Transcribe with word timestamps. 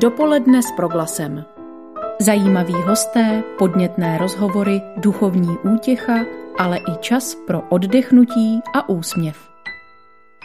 Dopoledne 0.00 0.62
s 0.62 0.70
proglasem. 0.76 1.44
Zajímaví 2.20 2.72
hosté, 2.72 3.42
podnětné 3.58 4.18
rozhovory, 4.18 4.82
duchovní 4.96 5.58
útěcha, 5.74 6.14
ale 6.58 6.78
i 6.78 6.96
čas 7.00 7.36
pro 7.46 7.62
oddechnutí 7.68 8.60
a 8.74 8.88
úsměv. 8.88 9.36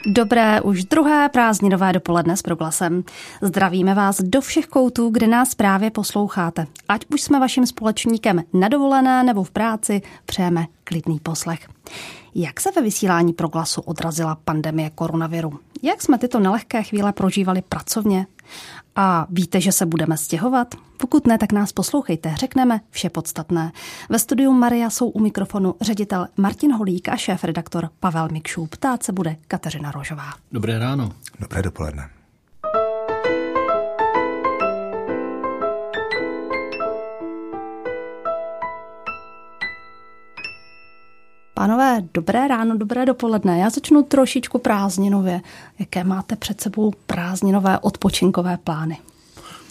Dobré 0.07 0.61
už 0.61 0.85
druhé 0.85 1.29
prázdninové 1.29 1.93
dopoledne 1.93 2.37
s 2.37 2.41
proglasem. 2.41 3.03
Zdravíme 3.41 3.93
vás 3.93 4.21
do 4.21 4.41
všech 4.41 4.67
koutů, 4.67 5.09
kde 5.09 5.27
nás 5.27 5.55
právě 5.55 5.91
posloucháte. 5.91 6.67
Ať 6.89 7.05
už 7.13 7.21
jsme 7.21 7.39
vaším 7.39 7.65
společníkem 7.67 8.43
na 8.53 8.67
dovolené 8.67 9.23
nebo 9.23 9.43
v 9.43 9.51
práci, 9.51 10.01
přejeme 10.25 10.65
klidný 10.83 11.19
poslech. 11.19 11.67
Jak 12.35 12.59
se 12.59 12.71
ve 12.71 12.81
vysílání 12.81 13.33
proglasu 13.33 13.81
odrazila 13.81 14.37
pandemie 14.45 14.89
koronaviru? 14.89 15.59
Jak 15.83 16.01
jsme 16.01 16.17
tyto 16.17 16.39
nelehké 16.39 16.83
chvíle 16.83 17.13
prožívali 17.13 17.61
pracovně? 17.61 18.27
A 18.95 19.27
víte, 19.29 19.61
že 19.61 19.71
se 19.71 19.85
budeme 19.85 20.17
stěhovat? 20.17 20.75
Pokud 20.97 21.27
ne, 21.27 21.37
tak 21.37 21.51
nás 21.51 21.71
poslouchejte, 21.71 22.35
řekneme 22.35 22.79
vše 22.89 23.09
podstatné. 23.09 23.71
Ve 24.09 24.19
studiu 24.19 24.51
Maria 24.51 24.89
jsou 24.89 25.09
u 25.09 25.19
mikrofonu 25.19 25.75
ředitel 25.81 26.27
Martin 26.37 26.73
Holík 26.73 27.09
a 27.09 27.15
šéf-redaktor 27.15 27.89
Pavel 27.99 28.27
Mikšů. 28.31 28.67
Ptát 28.67 29.03
se 29.03 29.13
bude 29.13 29.35
Kateřina 29.47 29.91
Rožová. 29.91 30.29
Dobré 30.51 30.79
ráno. 30.79 31.11
Dobré 31.39 31.61
dopoledne. 31.61 32.14
Dobré 42.15 42.47
ráno, 42.47 42.77
dobré 42.77 43.05
dopoledne. 43.05 43.59
Já 43.59 43.69
začnu 43.69 44.03
trošičku 44.03 44.57
prázdninově. 44.57 45.41
Jaké 45.79 46.03
máte 46.03 46.35
před 46.35 46.61
sebou 46.61 46.93
prázdninové 47.07 47.79
odpočinkové 47.79 48.57
plány? 48.57 48.97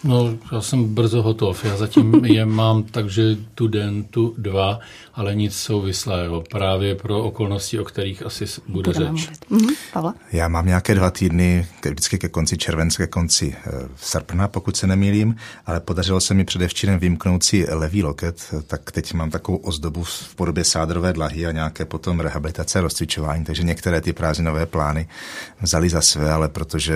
No, 0.04 0.38
já 0.52 0.60
jsem 0.60 0.94
brzo 0.94 1.22
hotov. 1.22 1.64
Já 1.64 1.76
zatím 1.76 2.24
je 2.24 2.46
mám 2.46 2.82
takže 2.82 3.36
tu 3.54 3.68
den, 3.68 4.04
tu 4.04 4.34
dva, 4.38 4.80
ale 5.14 5.34
nic 5.34 5.56
souvislého. 5.56 6.44
Právě 6.50 6.94
pro 6.94 7.22
okolnosti, 7.22 7.78
o 7.78 7.84
kterých 7.84 8.26
asi 8.26 8.44
bude 8.68 8.92
Budeme 8.92 9.18
řeč. 9.18 9.30
Mhm, 9.50 9.68
Pavle? 9.92 10.12
Já 10.32 10.48
mám 10.48 10.66
nějaké 10.66 10.94
dva 10.94 11.10
týdny, 11.10 11.66
vždycky 11.90 12.18
ke 12.18 12.28
konci 12.28 12.56
července, 12.56 13.02
ke 13.02 13.06
konci 13.06 13.56
eh, 13.66 13.70
srpna, 13.96 14.48
pokud 14.48 14.76
se 14.76 14.86
nemýlím, 14.86 15.36
ale 15.66 15.80
podařilo 15.80 16.20
se 16.20 16.34
mi 16.34 16.44
předevčírem 16.44 16.98
vymknout 16.98 17.44
si 17.44 17.66
levý 17.70 18.02
loket, 18.02 18.54
tak 18.66 18.92
teď 18.92 19.14
mám 19.14 19.30
takovou 19.30 19.58
ozdobu 19.58 20.04
v 20.04 20.34
podobě 20.34 20.64
sádrové 20.64 21.12
dlahy 21.12 21.46
a 21.46 21.52
nějaké 21.52 21.84
potom 21.84 22.20
rehabilitace 22.20 22.78
a 22.78 22.82
rozcvičování, 22.82 23.44
takže 23.44 23.62
některé 23.62 24.00
ty 24.00 24.12
prázdninové 24.12 24.66
plány 24.66 25.08
vzali 25.60 25.88
za 25.88 26.00
své, 26.00 26.32
ale 26.32 26.48
protože 26.48 26.94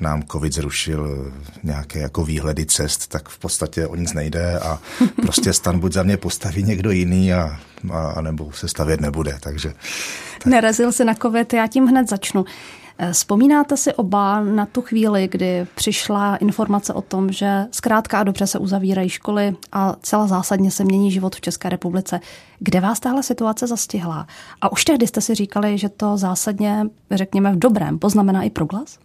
nám 0.00 0.22
covid 0.22 0.54
zrušil 0.54 1.32
nějaké 1.62 1.98
jako 1.98 2.24
výhled 2.24 2.49
výhledy 2.50 2.66
cest, 2.66 3.06
tak 3.08 3.28
v 3.28 3.38
podstatě 3.38 3.86
o 3.86 3.96
nic 3.96 4.12
nejde 4.12 4.58
a 4.58 4.78
prostě 5.22 5.52
stan 5.52 5.78
buď 5.78 5.92
za 5.92 6.02
mě 6.02 6.16
postaví 6.16 6.62
někdo 6.62 6.90
jiný 6.90 7.32
a, 7.32 7.60
a, 7.92 8.10
a 8.16 8.20
nebo 8.20 8.52
se 8.52 8.68
stavět 8.68 9.00
nebude. 9.00 9.38
Takže, 9.40 9.68
tak. 10.38 10.46
Nerazil 10.46 10.92
se 10.92 11.04
na 11.04 11.14
covid, 11.14 11.52
já 11.52 11.66
tím 11.66 11.86
hned 11.86 12.08
začnu. 12.08 12.44
Eh, 12.98 13.12
vzpomínáte 13.12 13.76
si 13.76 13.94
oba 13.94 14.40
na 14.40 14.66
tu 14.66 14.82
chvíli, 14.82 15.28
kdy 15.30 15.66
přišla 15.74 16.36
informace 16.36 16.92
o 16.92 17.02
tom, 17.02 17.32
že 17.32 17.66
zkrátka 17.70 18.18
a 18.18 18.24
dobře 18.24 18.46
se 18.46 18.58
uzavírají 18.58 19.08
školy 19.08 19.56
a 19.72 19.96
celá 20.02 20.26
zásadně 20.26 20.70
se 20.70 20.84
mění 20.84 21.10
život 21.10 21.36
v 21.36 21.40
České 21.40 21.68
republice. 21.68 22.20
Kde 22.58 22.80
vás 22.80 23.00
tahle 23.00 23.22
situace 23.22 23.66
zastihla? 23.66 24.26
A 24.60 24.72
už 24.72 24.84
tehdy 24.84 25.06
jste 25.06 25.20
si 25.20 25.34
říkali, 25.34 25.78
že 25.78 25.88
to 25.88 26.16
zásadně, 26.16 26.86
řekněme, 27.10 27.52
v 27.52 27.58
dobrém 27.58 27.98
poznamená 27.98 28.42
i 28.42 28.50
proglas? 28.50 28.98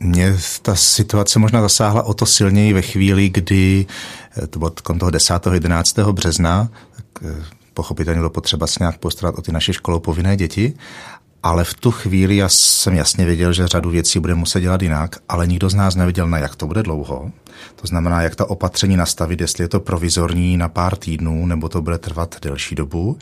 Mě 0.00 0.36
ta 0.62 0.74
situace 0.76 1.38
možná 1.38 1.60
zasáhla 1.60 2.02
o 2.02 2.14
to 2.14 2.26
silněji 2.26 2.72
ve 2.72 2.82
chvíli, 2.82 3.28
kdy 3.28 3.86
eh, 4.42 4.46
to 4.46 4.58
bylo 4.58 4.70
toho 4.70 5.10
10. 5.10 5.46
11. 5.52 5.98
března, 5.98 6.68
tak 6.96 7.04
eh, 7.22 7.44
pochopitelně 7.74 8.20
bylo 8.20 8.30
potřeba 8.30 8.66
se 8.66 8.76
nějak 8.80 8.98
postarat 8.98 9.34
o 9.38 9.42
ty 9.42 9.52
naše 9.52 9.72
školou 9.72 10.00
povinné 10.00 10.36
děti 10.36 10.74
ale 11.42 11.64
v 11.64 11.74
tu 11.74 11.90
chvíli 11.90 12.36
já 12.36 12.48
jsem 12.48 12.94
jasně 12.94 13.24
věděl, 13.24 13.52
že 13.52 13.68
řadu 13.68 13.90
věcí 13.90 14.18
bude 14.18 14.34
muset 14.34 14.60
dělat 14.60 14.82
jinak, 14.82 15.16
ale 15.28 15.46
nikdo 15.46 15.70
z 15.70 15.74
nás 15.74 15.94
nevěděl, 15.94 16.28
na 16.28 16.38
jak 16.38 16.56
to 16.56 16.66
bude 16.66 16.82
dlouho. 16.82 17.30
To 17.76 17.86
znamená, 17.86 18.22
jak 18.22 18.36
ta 18.36 18.50
opatření 18.50 18.96
nastavit, 18.96 19.40
jestli 19.40 19.64
je 19.64 19.68
to 19.68 19.80
provizorní 19.80 20.56
na 20.56 20.68
pár 20.68 20.96
týdnů, 20.96 21.46
nebo 21.46 21.68
to 21.68 21.82
bude 21.82 21.98
trvat 21.98 22.36
delší 22.42 22.74
dobu. 22.74 23.18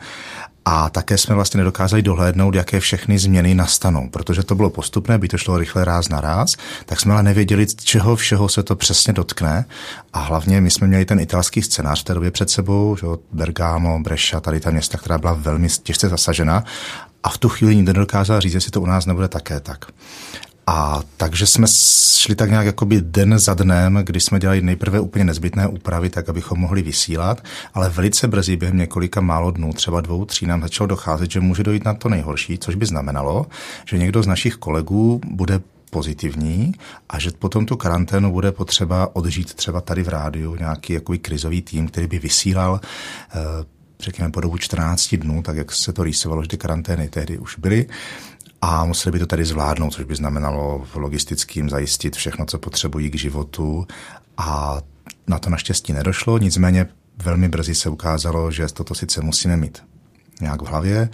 A 0.64 0.90
také 0.90 1.18
jsme 1.18 1.34
vlastně 1.34 1.58
nedokázali 1.58 2.02
dohlédnout, 2.02 2.54
jaké 2.54 2.80
všechny 2.80 3.18
změny 3.18 3.54
nastanou, 3.54 4.08
protože 4.08 4.42
to 4.42 4.54
bylo 4.54 4.70
postupné, 4.70 5.18
by 5.18 5.28
to 5.28 5.38
šlo 5.38 5.58
rychle 5.58 5.84
ráz 5.84 6.08
na 6.08 6.20
ráz, 6.20 6.56
tak 6.86 7.00
jsme 7.00 7.12
ale 7.12 7.22
nevěděli, 7.22 7.66
čeho 7.66 8.16
všeho 8.16 8.48
se 8.48 8.62
to 8.62 8.76
přesně 8.76 9.12
dotkne. 9.12 9.64
A 10.12 10.20
hlavně 10.20 10.60
my 10.60 10.70
jsme 10.70 10.86
měli 10.86 11.04
ten 11.04 11.20
italský 11.20 11.62
scénář 11.62 12.00
v 12.00 12.04
té 12.04 12.14
době 12.14 12.30
před 12.30 12.50
sebou, 12.50 12.96
že 13.00 13.06
Bergamo, 13.32 14.00
Brescia, 14.00 14.40
tady 14.40 14.60
ta 14.60 14.70
města, 14.70 14.98
která 14.98 15.18
byla 15.18 15.32
velmi 15.32 15.68
těžce 15.82 16.08
zasažena. 16.08 16.64
A 17.22 17.28
v 17.28 17.38
tu 17.38 17.48
chvíli 17.48 17.76
nikdo 17.76 17.92
nedokázal 17.92 18.40
říct, 18.40 18.54
jestli 18.54 18.70
to 18.70 18.80
u 18.80 18.86
nás 18.86 19.06
nebude 19.06 19.28
také 19.28 19.60
tak. 19.60 19.84
A 20.66 21.02
takže 21.16 21.46
jsme 21.46 21.66
šli 22.16 22.34
tak 22.34 22.50
nějak 22.50 22.66
jakoby 22.66 23.00
den 23.00 23.38
za 23.38 23.54
dnem, 23.54 24.00
kdy 24.04 24.20
jsme 24.20 24.38
dělali 24.38 24.62
nejprve 24.62 25.00
úplně 25.00 25.24
nezbytné 25.24 25.66
úpravy, 25.68 26.10
tak 26.10 26.28
abychom 26.28 26.58
mohli 26.58 26.82
vysílat, 26.82 27.44
ale 27.74 27.90
velice 27.90 28.28
brzy 28.28 28.56
během 28.56 28.76
několika 28.76 29.20
málo 29.20 29.50
dnů, 29.50 29.72
třeba 29.72 30.00
dvou, 30.00 30.24
tří, 30.24 30.46
nám 30.46 30.62
začalo 30.62 30.86
docházet, 30.86 31.30
že 31.30 31.40
může 31.40 31.62
dojít 31.62 31.84
na 31.84 31.94
to 31.94 32.08
nejhorší, 32.08 32.58
což 32.58 32.74
by 32.74 32.86
znamenalo, 32.86 33.46
že 33.86 33.98
někdo 33.98 34.22
z 34.22 34.26
našich 34.26 34.56
kolegů 34.56 35.20
bude 35.30 35.60
pozitivní 35.90 36.72
a 37.08 37.18
že 37.18 37.30
potom 37.38 37.66
tu 37.66 37.76
karanténu 37.76 38.32
bude 38.32 38.52
potřeba 38.52 39.16
odžít 39.16 39.54
třeba 39.54 39.80
tady 39.80 40.02
v 40.02 40.08
rádiu 40.08 40.56
nějaký 40.56 40.92
jakoby 40.92 41.18
krizový 41.18 41.62
tým, 41.62 41.88
který 41.88 42.06
by 42.06 42.18
vysílal 42.18 42.80
eh, 42.80 43.38
řekněme 44.00 44.30
po 44.30 44.40
dobu 44.40 44.58
14 44.58 45.14
dnů, 45.14 45.42
tak 45.42 45.56
jak 45.56 45.72
se 45.72 45.92
to 45.92 46.04
rýsovalo, 46.04 46.42
že 46.42 46.48
ty 46.48 46.56
karantény 46.56 47.08
tehdy 47.08 47.38
už 47.38 47.58
byly, 47.58 47.86
a 48.62 48.84
museli 48.84 49.12
by 49.12 49.18
to 49.18 49.26
tady 49.26 49.44
zvládnout, 49.44 49.90
což 49.90 50.04
by 50.04 50.14
znamenalo 50.14 50.86
v 50.92 50.96
logistickým 50.96 51.70
zajistit 51.70 52.16
všechno, 52.16 52.46
co 52.46 52.58
potřebují 52.58 53.10
k 53.10 53.18
životu. 53.18 53.86
A 54.36 54.80
na 55.26 55.38
to 55.38 55.50
naštěstí 55.50 55.92
nedošlo, 55.92 56.38
nicméně 56.38 56.86
velmi 57.16 57.48
brzy 57.48 57.74
se 57.74 57.88
ukázalo, 57.88 58.50
že 58.50 58.66
toto 58.66 58.94
sice 58.94 59.20
musíme 59.22 59.56
mít 59.56 59.82
nějak 60.40 60.62
v 60.62 60.66
hlavě, 60.66 61.08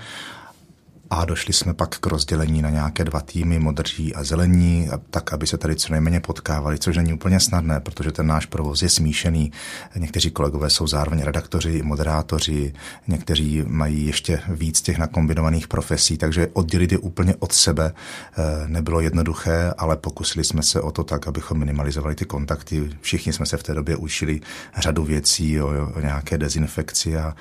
a 1.14 1.24
došli 1.24 1.52
jsme 1.52 1.74
pak 1.74 1.98
k 1.98 2.06
rozdělení 2.06 2.62
na 2.62 2.70
nějaké 2.70 3.04
dva 3.04 3.20
týmy, 3.20 3.58
modří 3.58 4.14
a 4.14 4.24
zelení, 4.24 4.88
tak, 5.10 5.32
aby 5.32 5.46
se 5.46 5.58
tady 5.58 5.76
co 5.76 5.92
nejméně 5.92 6.20
potkávali, 6.20 6.78
což 6.78 6.96
není 6.96 7.12
úplně 7.12 7.40
snadné, 7.40 7.80
protože 7.80 8.12
ten 8.12 8.26
náš 8.26 8.46
provoz 8.46 8.82
je 8.82 8.88
smíšený. 8.88 9.52
Někteří 9.96 10.30
kolegové 10.30 10.70
jsou 10.70 10.86
zároveň 10.86 11.22
redaktoři, 11.22 11.82
moderátoři, 11.82 12.72
někteří 13.08 13.62
mají 13.66 14.06
ještě 14.06 14.40
víc 14.48 14.82
těch 14.82 14.98
nakombinovaných 14.98 15.68
profesí, 15.68 16.18
takže 16.18 16.48
oddělit 16.52 16.92
je 16.92 16.98
úplně 16.98 17.34
od 17.38 17.52
sebe 17.52 17.92
eh, 17.92 18.68
nebylo 18.68 19.00
jednoduché, 19.00 19.72
ale 19.78 19.96
pokusili 19.96 20.44
jsme 20.44 20.62
se 20.62 20.80
o 20.80 20.90
to 20.90 21.04
tak, 21.04 21.28
abychom 21.28 21.58
minimalizovali 21.58 22.14
ty 22.14 22.24
kontakty. 22.24 22.90
Všichni 23.00 23.32
jsme 23.32 23.46
se 23.46 23.56
v 23.56 23.62
té 23.62 23.74
době 23.74 23.96
učili 23.96 24.40
řadu 24.78 25.04
věcí 25.04 25.60
o, 25.60 25.68
o 25.94 26.00
nějaké 26.00 26.38
dezinfekci 26.38 27.16
a 27.16 27.34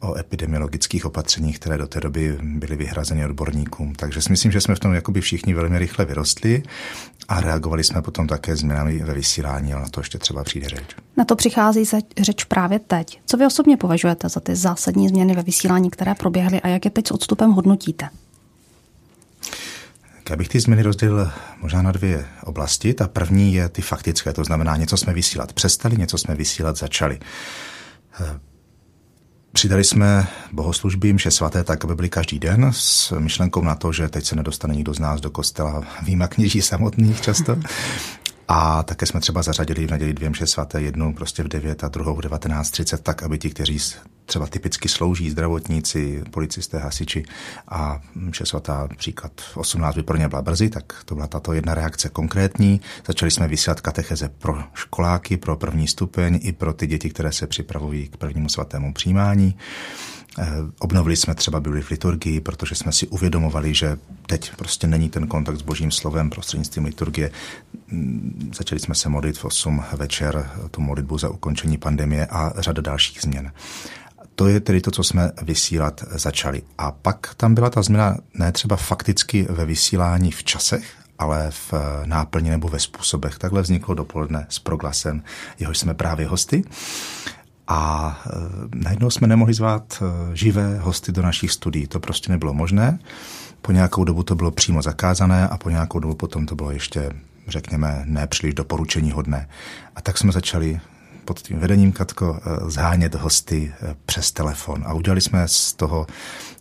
o 0.00 0.18
epidemiologických 0.18 1.06
opatřeních, 1.06 1.58
které 1.58 1.78
do 1.78 1.86
té 1.86 2.00
doby 2.00 2.38
byly 2.42 2.76
vyhrazeny 2.76 3.24
odborníkům. 3.24 3.94
Takže 3.94 4.22
si 4.22 4.30
myslím, 4.30 4.52
že 4.52 4.60
jsme 4.60 4.74
v 4.74 4.80
tom 4.80 4.94
jakoby 4.94 5.20
všichni 5.20 5.54
velmi 5.54 5.78
rychle 5.78 6.04
vyrostli 6.04 6.62
a 7.28 7.40
reagovali 7.40 7.84
jsme 7.84 8.02
potom 8.02 8.26
také 8.26 8.56
změnami 8.56 8.98
ve 8.98 9.14
vysílání, 9.14 9.72
ale 9.72 9.82
na 9.82 9.88
to 9.88 10.00
ještě 10.00 10.18
třeba 10.18 10.44
přijde 10.44 10.68
řeč. 10.68 10.96
Na 11.16 11.24
to 11.24 11.36
přichází 11.36 11.84
řeč 12.20 12.44
právě 12.44 12.78
teď. 12.78 13.20
Co 13.26 13.36
vy 13.36 13.46
osobně 13.46 13.76
považujete 13.76 14.28
za 14.28 14.40
ty 14.40 14.56
zásadní 14.56 15.08
změny 15.08 15.34
ve 15.34 15.42
vysílání, 15.42 15.90
které 15.90 16.14
proběhly 16.14 16.60
a 16.60 16.68
jak 16.68 16.84
je 16.84 16.90
teď 16.90 17.08
s 17.08 17.10
odstupem 17.10 17.50
hodnotíte? 17.50 18.08
Já 20.30 20.36
bych 20.36 20.48
ty 20.48 20.60
změny 20.60 20.82
rozdělil 20.82 21.30
možná 21.62 21.82
na 21.82 21.92
dvě 21.92 22.26
oblasti. 22.44 22.94
Ta 22.94 23.08
první 23.08 23.54
je 23.54 23.68
ty 23.68 23.82
faktické, 23.82 24.32
to 24.32 24.44
znamená, 24.44 24.76
něco 24.76 24.96
jsme 24.96 25.12
vysílat 25.12 25.52
přestali, 25.52 25.96
něco 25.96 26.18
jsme 26.18 26.34
vysílat 26.34 26.76
začali. 26.76 27.20
Přidali 29.56 29.84
jsme 29.84 30.26
bohoslužby 30.52 31.12
mše 31.12 31.30
svaté 31.30 31.64
tak, 31.64 31.84
aby 31.84 31.94
byly 31.94 32.08
každý 32.08 32.38
den 32.38 32.70
s 32.74 33.18
myšlenkou 33.18 33.64
na 33.64 33.74
to, 33.74 33.92
že 33.92 34.08
teď 34.08 34.24
se 34.24 34.36
nedostane 34.36 34.74
nikdo 34.74 34.94
z 34.94 34.98
nás 34.98 35.20
do 35.20 35.30
kostela, 35.30 35.84
výjima 36.02 36.28
kněží 36.28 36.62
samotných 36.62 37.20
často. 37.20 37.56
A 38.48 38.82
také 38.82 39.06
jsme 39.06 39.20
třeba 39.20 39.42
zařadili 39.42 39.86
v 39.86 39.90
neděli 39.90 40.12
dvě 40.12 40.30
mše 40.30 40.46
svaté, 40.46 40.82
jednu 40.82 41.14
prostě 41.14 41.42
v 41.42 41.48
9 41.48 41.84
a 41.84 41.88
druhou 41.88 42.14
v 42.14 42.20
19.30, 42.20 42.98
tak 42.98 43.22
aby 43.22 43.38
ti, 43.38 43.50
kteří 43.50 43.78
třeba 44.26 44.46
typicky 44.46 44.88
slouží, 44.88 45.30
zdravotníci, 45.30 46.22
policisté, 46.30 46.78
hasiči 46.78 47.24
a 47.68 48.00
mše 48.14 48.46
svatá 48.46 48.88
příklad 48.96 49.32
18 49.54 49.94
by 49.94 50.02
pro 50.02 50.16
ně 50.16 50.28
byla 50.28 50.42
brzy, 50.42 50.70
tak 50.70 51.02
to 51.04 51.14
byla 51.14 51.26
tato 51.26 51.52
jedna 51.52 51.74
reakce 51.74 52.08
konkrétní. 52.08 52.80
Začali 53.06 53.30
jsme 53.30 53.48
vysílat 53.48 53.80
katecheze 53.80 54.28
pro 54.28 54.58
školáky, 54.74 55.36
pro 55.36 55.56
první 55.56 55.88
stupeň 55.88 56.40
i 56.42 56.52
pro 56.52 56.72
ty 56.72 56.86
děti, 56.86 57.10
které 57.10 57.32
se 57.32 57.46
připravují 57.46 58.08
k 58.08 58.16
prvnímu 58.16 58.48
svatému 58.48 58.92
přijímání. 58.92 59.56
Obnovili 60.78 61.16
jsme 61.16 61.34
třeba 61.34 61.60
byli 61.60 61.82
v 61.82 61.90
liturgii, 61.90 62.40
protože 62.40 62.74
jsme 62.74 62.92
si 62.92 63.06
uvědomovali, 63.06 63.74
že 63.74 63.98
teď 64.26 64.56
prostě 64.56 64.86
není 64.86 65.08
ten 65.08 65.26
kontakt 65.26 65.58
s 65.58 65.62
božím 65.62 65.90
slovem 65.90 66.30
prostřednictvím 66.30 66.84
liturgie. 66.84 67.30
Mm, 67.88 68.50
začali 68.56 68.80
jsme 68.80 68.94
se 68.94 69.08
modlit 69.08 69.38
v 69.38 69.44
8 69.44 69.84
večer, 69.92 70.50
tu 70.70 70.80
modlitbu 70.80 71.18
za 71.18 71.28
ukončení 71.28 71.78
pandemie 71.78 72.26
a 72.26 72.52
řada 72.58 72.82
dalších 72.82 73.20
změn. 73.22 73.52
To 74.34 74.48
je 74.48 74.60
tedy 74.60 74.80
to, 74.80 74.90
co 74.90 75.04
jsme 75.04 75.32
vysílat 75.42 76.04
začali. 76.10 76.62
A 76.78 76.92
pak 76.92 77.34
tam 77.34 77.54
byla 77.54 77.70
ta 77.70 77.82
změna 77.82 78.16
ne 78.34 78.52
třeba 78.52 78.76
fakticky 78.76 79.46
ve 79.50 79.66
vysílání 79.66 80.30
v 80.30 80.44
časech, 80.44 80.94
ale 81.18 81.50
v 81.50 81.74
náplni 82.04 82.50
nebo 82.50 82.68
ve 82.68 82.80
způsobech. 82.80 83.38
Takhle 83.38 83.62
vzniklo 83.62 83.94
dopoledne 83.94 84.46
s 84.48 84.58
proglasem, 84.58 85.22
jehož 85.58 85.78
jsme 85.78 85.94
právě 85.94 86.26
hosty. 86.26 86.64
A 87.68 88.12
e, 88.26 88.30
najednou 88.74 89.10
jsme 89.10 89.26
nemohli 89.26 89.54
zvát 89.54 90.02
e, 90.02 90.36
živé 90.36 90.78
hosty 90.78 91.12
do 91.12 91.22
našich 91.22 91.50
studií. 91.50 91.86
To 91.86 92.00
prostě 92.00 92.32
nebylo 92.32 92.54
možné. 92.54 92.98
Po 93.62 93.72
nějakou 93.72 94.04
dobu 94.04 94.22
to 94.22 94.34
bylo 94.34 94.50
přímo 94.50 94.82
zakázané 94.82 95.48
a 95.48 95.58
po 95.58 95.70
nějakou 95.70 95.98
dobu 95.98 96.14
potom 96.14 96.46
to 96.46 96.54
bylo 96.54 96.70
ještě, 96.70 97.12
řekněme, 97.48 98.02
nepříliš 98.04 98.54
doporučení 98.54 99.10
hodné. 99.10 99.48
A 99.96 100.02
tak 100.02 100.18
jsme 100.18 100.32
začali 100.32 100.80
pod 101.26 101.40
tím 101.40 101.58
vedením 101.58 101.92
Katko 101.92 102.38
eh, 102.38 102.70
zhánět 102.70 103.14
hosty 103.14 103.72
eh, 103.82 103.96
přes 104.06 104.32
telefon. 104.32 104.84
A 104.86 104.92
udělali 104.94 105.20
jsme 105.20 105.48
z 105.48 105.72
toho 105.72 106.06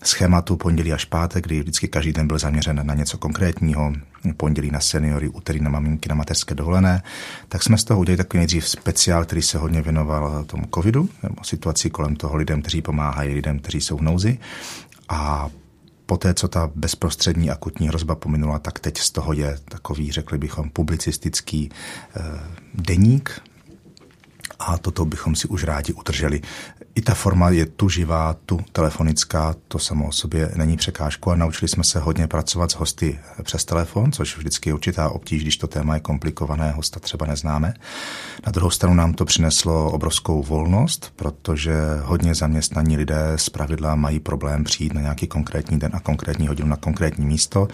schématu 0.03 0.57
pondělí 0.57 0.93
až 0.93 1.05
pátek, 1.05 1.43
kdy 1.43 1.59
vždycky 1.59 1.87
každý 1.87 2.13
den 2.13 2.27
byl 2.27 2.39
zaměřen 2.39 2.87
na 2.87 2.93
něco 2.93 3.17
konkrétního, 3.17 3.93
pondělí 4.37 4.71
na 4.71 4.79
seniory, 4.79 5.29
úterý 5.29 5.61
na 5.61 5.69
maminky 5.69 6.09
na 6.09 6.15
mateřské 6.15 6.55
dovolené, 6.55 7.03
tak 7.49 7.63
jsme 7.63 7.77
z 7.77 7.83
toho 7.83 7.99
udělali 7.99 8.17
takový 8.17 8.39
nejdřív 8.39 8.69
speciál, 8.69 9.25
který 9.25 9.41
se 9.41 9.57
hodně 9.57 9.81
věnoval 9.81 10.43
tomu 10.43 10.63
covidu, 10.73 11.09
nebo 11.23 11.43
situaci 11.43 11.89
kolem 11.89 12.15
toho 12.15 12.35
lidem, 12.35 12.61
kteří 12.61 12.81
pomáhají 12.81 13.33
lidem, 13.33 13.59
kteří 13.59 13.81
jsou 13.81 13.97
v 13.97 14.01
nouzi. 14.01 14.39
A 15.09 15.49
poté, 16.05 16.33
co 16.33 16.47
ta 16.47 16.71
bezprostřední 16.75 17.49
akutní 17.49 17.87
hrozba 17.87 18.15
pominula, 18.15 18.59
tak 18.59 18.79
teď 18.79 18.97
z 18.97 19.11
toho 19.11 19.33
je 19.33 19.57
takový, 19.65 20.11
řekli 20.11 20.37
bychom, 20.37 20.69
publicistický 20.69 21.69
eh, 21.69 22.21
deník, 22.73 23.41
a 24.65 24.77
toto 24.77 25.05
bychom 25.05 25.35
si 25.35 25.47
už 25.47 25.63
rádi 25.63 25.93
udrželi. 25.93 26.41
I 26.95 27.01
ta 27.01 27.13
forma 27.13 27.49
je 27.49 27.65
tu 27.65 27.89
živá, 27.89 28.35
tu 28.45 28.59
telefonická, 28.71 29.55
to 29.67 29.79
samo 29.79 30.07
o 30.07 30.11
sobě 30.11 30.51
není 30.55 30.77
překážku 30.77 31.31
a 31.31 31.35
naučili 31.35 31.69
jsme 31.69 31.83
se 31.83 31.99
hodně 31.99 32.27
pracovat 32.27 32.71
s 32.71 32.75
hosty 32.75 33.19
přes 33.43 33.65
telefon, 33.65 34.11
což 34.11 34.37
vždycky 34.37 34.69
je 34.69 34.73
určitá 34.73 35.09
obtíž, 35.09 35.41
když 35.41 35.57
to 35.57 35.67
téma 35.67 35.93
je 35.93 35.99
komplikované, 35.99 36.71
hosta 36.71 36.99
třeba 36.99 37.25
neznáme. 37.25 37.73
Na 38.45 38.51
druhou 38.51 38.71
stranu 38.71 38.95
nám 38.95 39.13
to 39.13 39.25
přineslo 39.25 39.91
obrovskou 39.91 40.43
volnost, 40.43 41.13
protože 41.15 41.75
hodně 42.03 42.35
zaměstnaní 42.35 42.97
lidé 42.97 43.33
z 43.35 43.49
pravidla 43.49 43.95
mají 43.95 44.19
problém 44.19 44.63
přijít 44.63 44.93
na 44.93 45.01
nějaký 45.01 45.27
konkrétní 45.27 45.79
den 45.79 45.91
a 45.93 45.99
konkrétní 45.99 46.47
hodinu 46.47 46.69
na 46.69 46.75
konkrétní 46.75 47.25
místo 47.25 47.67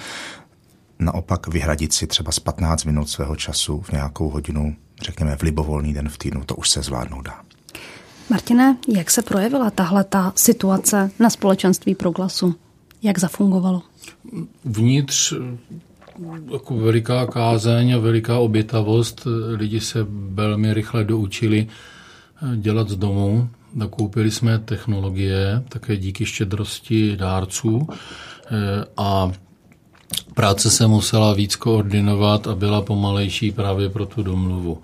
naopak 1.02 1.48
vyhradit 1.48 1.94
si 1.94 2.08
třeba 2.08 2.32
z 2.32 2.40
15 2.40 2.84
minut 2.84 3.10
svého 3.10 3.36
času 3.36 3.82
v 3.82 3.92
nějakou 3.92 4.30
hodinu, 4.30 4.76
řekněme 5.02 5.36
v 5.36 5.42
libovolný 5.42 5.94
den 5.94 6.10
v 6.10 6.18
týdnu, 6.18 6.44
to 6.46 6.56
už 6.56 6.70
se 6.70 6.82
zvládnout 6.82 7.22
dá. 7.22 7.42
Martine, 8.30 8.78
jak 8.88 9.12
se 9.12 9.22
projevila 9.22 9.70
tahle 9.70 10.04
ta 10.04 10.34
situace 10.36 11.12
na 11.20 11.30
společenství 11.30 11.96
proglasu? 11.96 12.56
Jak 13.04 13.20
zafungovalo? 13.20 13.82
Vnitř 14.66 15.34
jako 16.52 16.76
veliká 16.76 17.26
kázeň 17.26 17.96
a 17.96 17.98
veliká 18.00 18.40
obětavost. 18.40 19.28
Lidi 19.56 19.80
se 19.80 20.06
velmi 20.10 20.74
rychle 20.74 21.04
doučili 21.04 21.68
dělat 22.56 22.90
z 22.90 22.96
domu. 22.96 23.50
Nakoupili 23.74 24.32
jsme 24.32 24.60
technologie, 24.60 25.64
také 25.70 25.98
díky 25.98 26.26
štědrosti 26.26 27.18
dárců 27.18 27.88
a 28.98 29.32
práce 30.34 30.70
se 30.70 30.88
musela 30.88 31.34
víc 31.34 31.56
koordinovat 31.56 32.48
a 32.48 32.56
byla 32.56 32.82
pomalejší 32.82 33.52
právě 33.52 33.90
pro 33.90 34.06
tu 34.06 34.24
domluvu. 34.24 34.82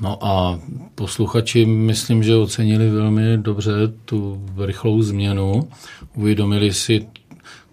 No 0.00 0.24
a 0.26 0.60
posluchači 0.94 1.66
myslím, 1.66 2.22
že 2.22 2.36
ocenili 2.36 2.90
velmi 2.90 3.38
dobře 3.38 3.72
tu 4.04 4.44
rychlou 4.58 5.02
změnu, 5.02 5.68
uvědomili 6.14 6.72
si 6.72 7.06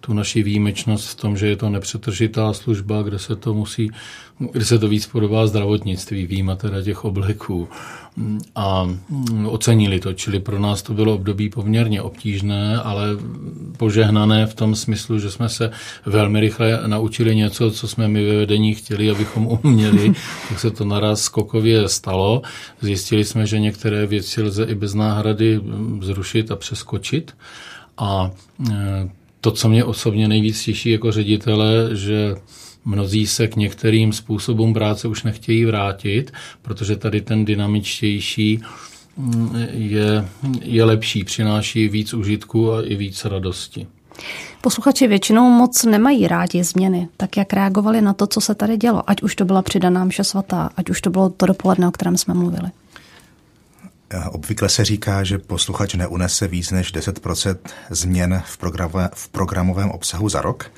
tu 0.01 0.13
naši 0.13 0.43
výjimečnost 0.43 1.09
v 1.09 1.15
tom, 1.15 1.37
že 1.37 1.47
je 1.47 1.55
to 1.55 1.69
nepřetržitá 1.69 2.53
služba, 2.53 3.01
kde 3.01 3.19
se 3.19 3.35
to 3.35 3.53
musí, 3.53 3.91
kde 4.51 4.65
se 4.65 4.79
to 4.79 4.87
víc 4.87 5.07
podobá 5.07 5.47
zdravotnictví, 5.47 6.25
výjima 6.25 6.55
teda 6.55 6.81
těch 6.81 7.05
obleků. 7.05 7.69
A 8.55 8.89
ocenili 9.45 9.99
to, 9.99 10.13
čili 10.13 10.39
pro 10.39 10.59
nás 10.59 10.81
to 10.81 10.93
bylo 10.93 11.13
období 11.13 11.49
poměrně 11.49 12.01
obtížné, 12.01 12.81
ale 12.81 13.07
požehnané 13.77 14.45
v 14.45 14.53
tom 14.53 14.75
smyslu, 14.75 15.19
že 15.19 15.31
jsme 15.31 15.49
se 15.49 15.71
velmi 16.05 16.39
rychle 16.39 16.79
naučili 16.87 17.35
něco, 17.35 17.71
co 17.71 17.87
jsme 17.87 18.07
my 18.07 18.25
ve 18.25 18.37
vedení 18.37 18.73
chtěli, 18.73 19.11
abychom 19.11 19.47
uměli, 19.63 20.13
tak 20.49 20.59
se 20.59 20.71
to 20.71 20.85
naraz 20.85 21.21
skokově 21.21 21.89
stalo. 21.89 22.41
Zjistili 22.81 23.25
jsme, 23.25 23.45
že 23.45 23.59
některé 23.59 24.05
věci 24.05 24.41
lze 24.41 24.63
i 24.63 24.75
bez 24.75 24.93
náhrady 24.93 25.61
zrušit 26.01 26.51
a 26.51 26.55
přeskočit. 26.55 27.35
A 27.97 28.31
e, 28.71 29.09
to, 29.47 29.51
co 29.51 29.69
mě 29.69 29.83
osobně 29.83 30.27
nejvíc 30.27 30.63
těší 30.63 30.89
jako 30.89 31.11
ředitele, 31.11 31.89
že 31.93 32.35
mnozí 32.85 33.27
se 33.27 33.47
k 33.47 33.55
některým 33.55 34.13
způsobům 34.13 34.73
práce 34.73 35.07
už 35.07 35.23
nechtějí 35.23 35.65
vrátit, 35.65 36.31
protože 36.61 36.95
tady 36.95 37.21
ten 37.21 37.45
dynamičtější 37.45 38.59
mm, 39.17 39.55
je, 39.71 40.27
je 40.61 40.83
lepší, 40.83 41.23
přináší 41.23 41.87
víc 41.87 42.13
užitku 42.13 42.73
a 42.73 42.81
i 42.81 42.95
víc 42.95 43.25
radosti. 43.25 43.87
Posluchači 44.61 45.07
většinou 45.07 45.49
moc 45.49 45.85
nemají 45.85 46.27
rádi 46.27 46.63
změny. 46.63 47.07
Tak 47.17 47.37
jak 47.37 47.53
reagovali 47.53 48.01
na 48.01 48.13
to, 48.13 48.27
co 48.27 48.41
se 48.41 48.55
tady 48.55 48.77
dělo? 48.77 49.09
Ať 49.09 49.21
už 49.21 49.35
to 49.35 49.45
byla 49.45 49.61
přidaná 49.61 50.05
mše 50.05 50.23
svatá, 50.23 50.69
ať 50.77 50.89
už 50.89 51.01
to 51.01 51.09
bylo 51.09 51.29
to 51.29 51.45
dopoledne, 51.45 51.87
o 51.87 51.91
kterém 51.91 52.17
jsme 52.17 52.33
mluvili. 52.33 52.69
Obvykle 54.29 54.69
se 54.69 54.85
říká, 54.85 55.23
že 55.23 55.37
posluchač 55.37 55.93
neunese 55.93 56.47
víc 56.47 56.71
než 56.71 56.93
10% 56.93 57.57
změn 57.89 58.43
v, 58.45 58.57
programové, 58.57 59.09
v 59.13 59.29
programovém 59.29 59.89
obsahu 59.89 60.29
za 60.29 60.41
rok. 60.41 60.71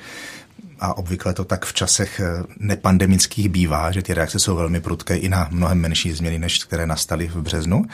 A 0.80 0.96
obvykle 0.98 1.34
to 1.34 1.44
tak 1.44 1.64
v 1.64 1.72
časech 1.72 2.20
eh, 2.20 2.42
nepandemických 2.58 3.48
bývá, 3.48 3.90
že 3.90 4.02
ty 4.02 4.14
reakce 4.14 4.38
jsou 4.38 4.56
velmi 4.56 4.80
prudké 4.80 5.16
i 5.16 5.28
na 5.28 5.48
mnohem 5.50 5.78
menší 5.78 6.12
změny, 6.12 6.38
než 6.38 6.64
které 6.64 6.86
nastaly 6.86 7.28
v 7.28 7.36
březnu. 7.36 7.84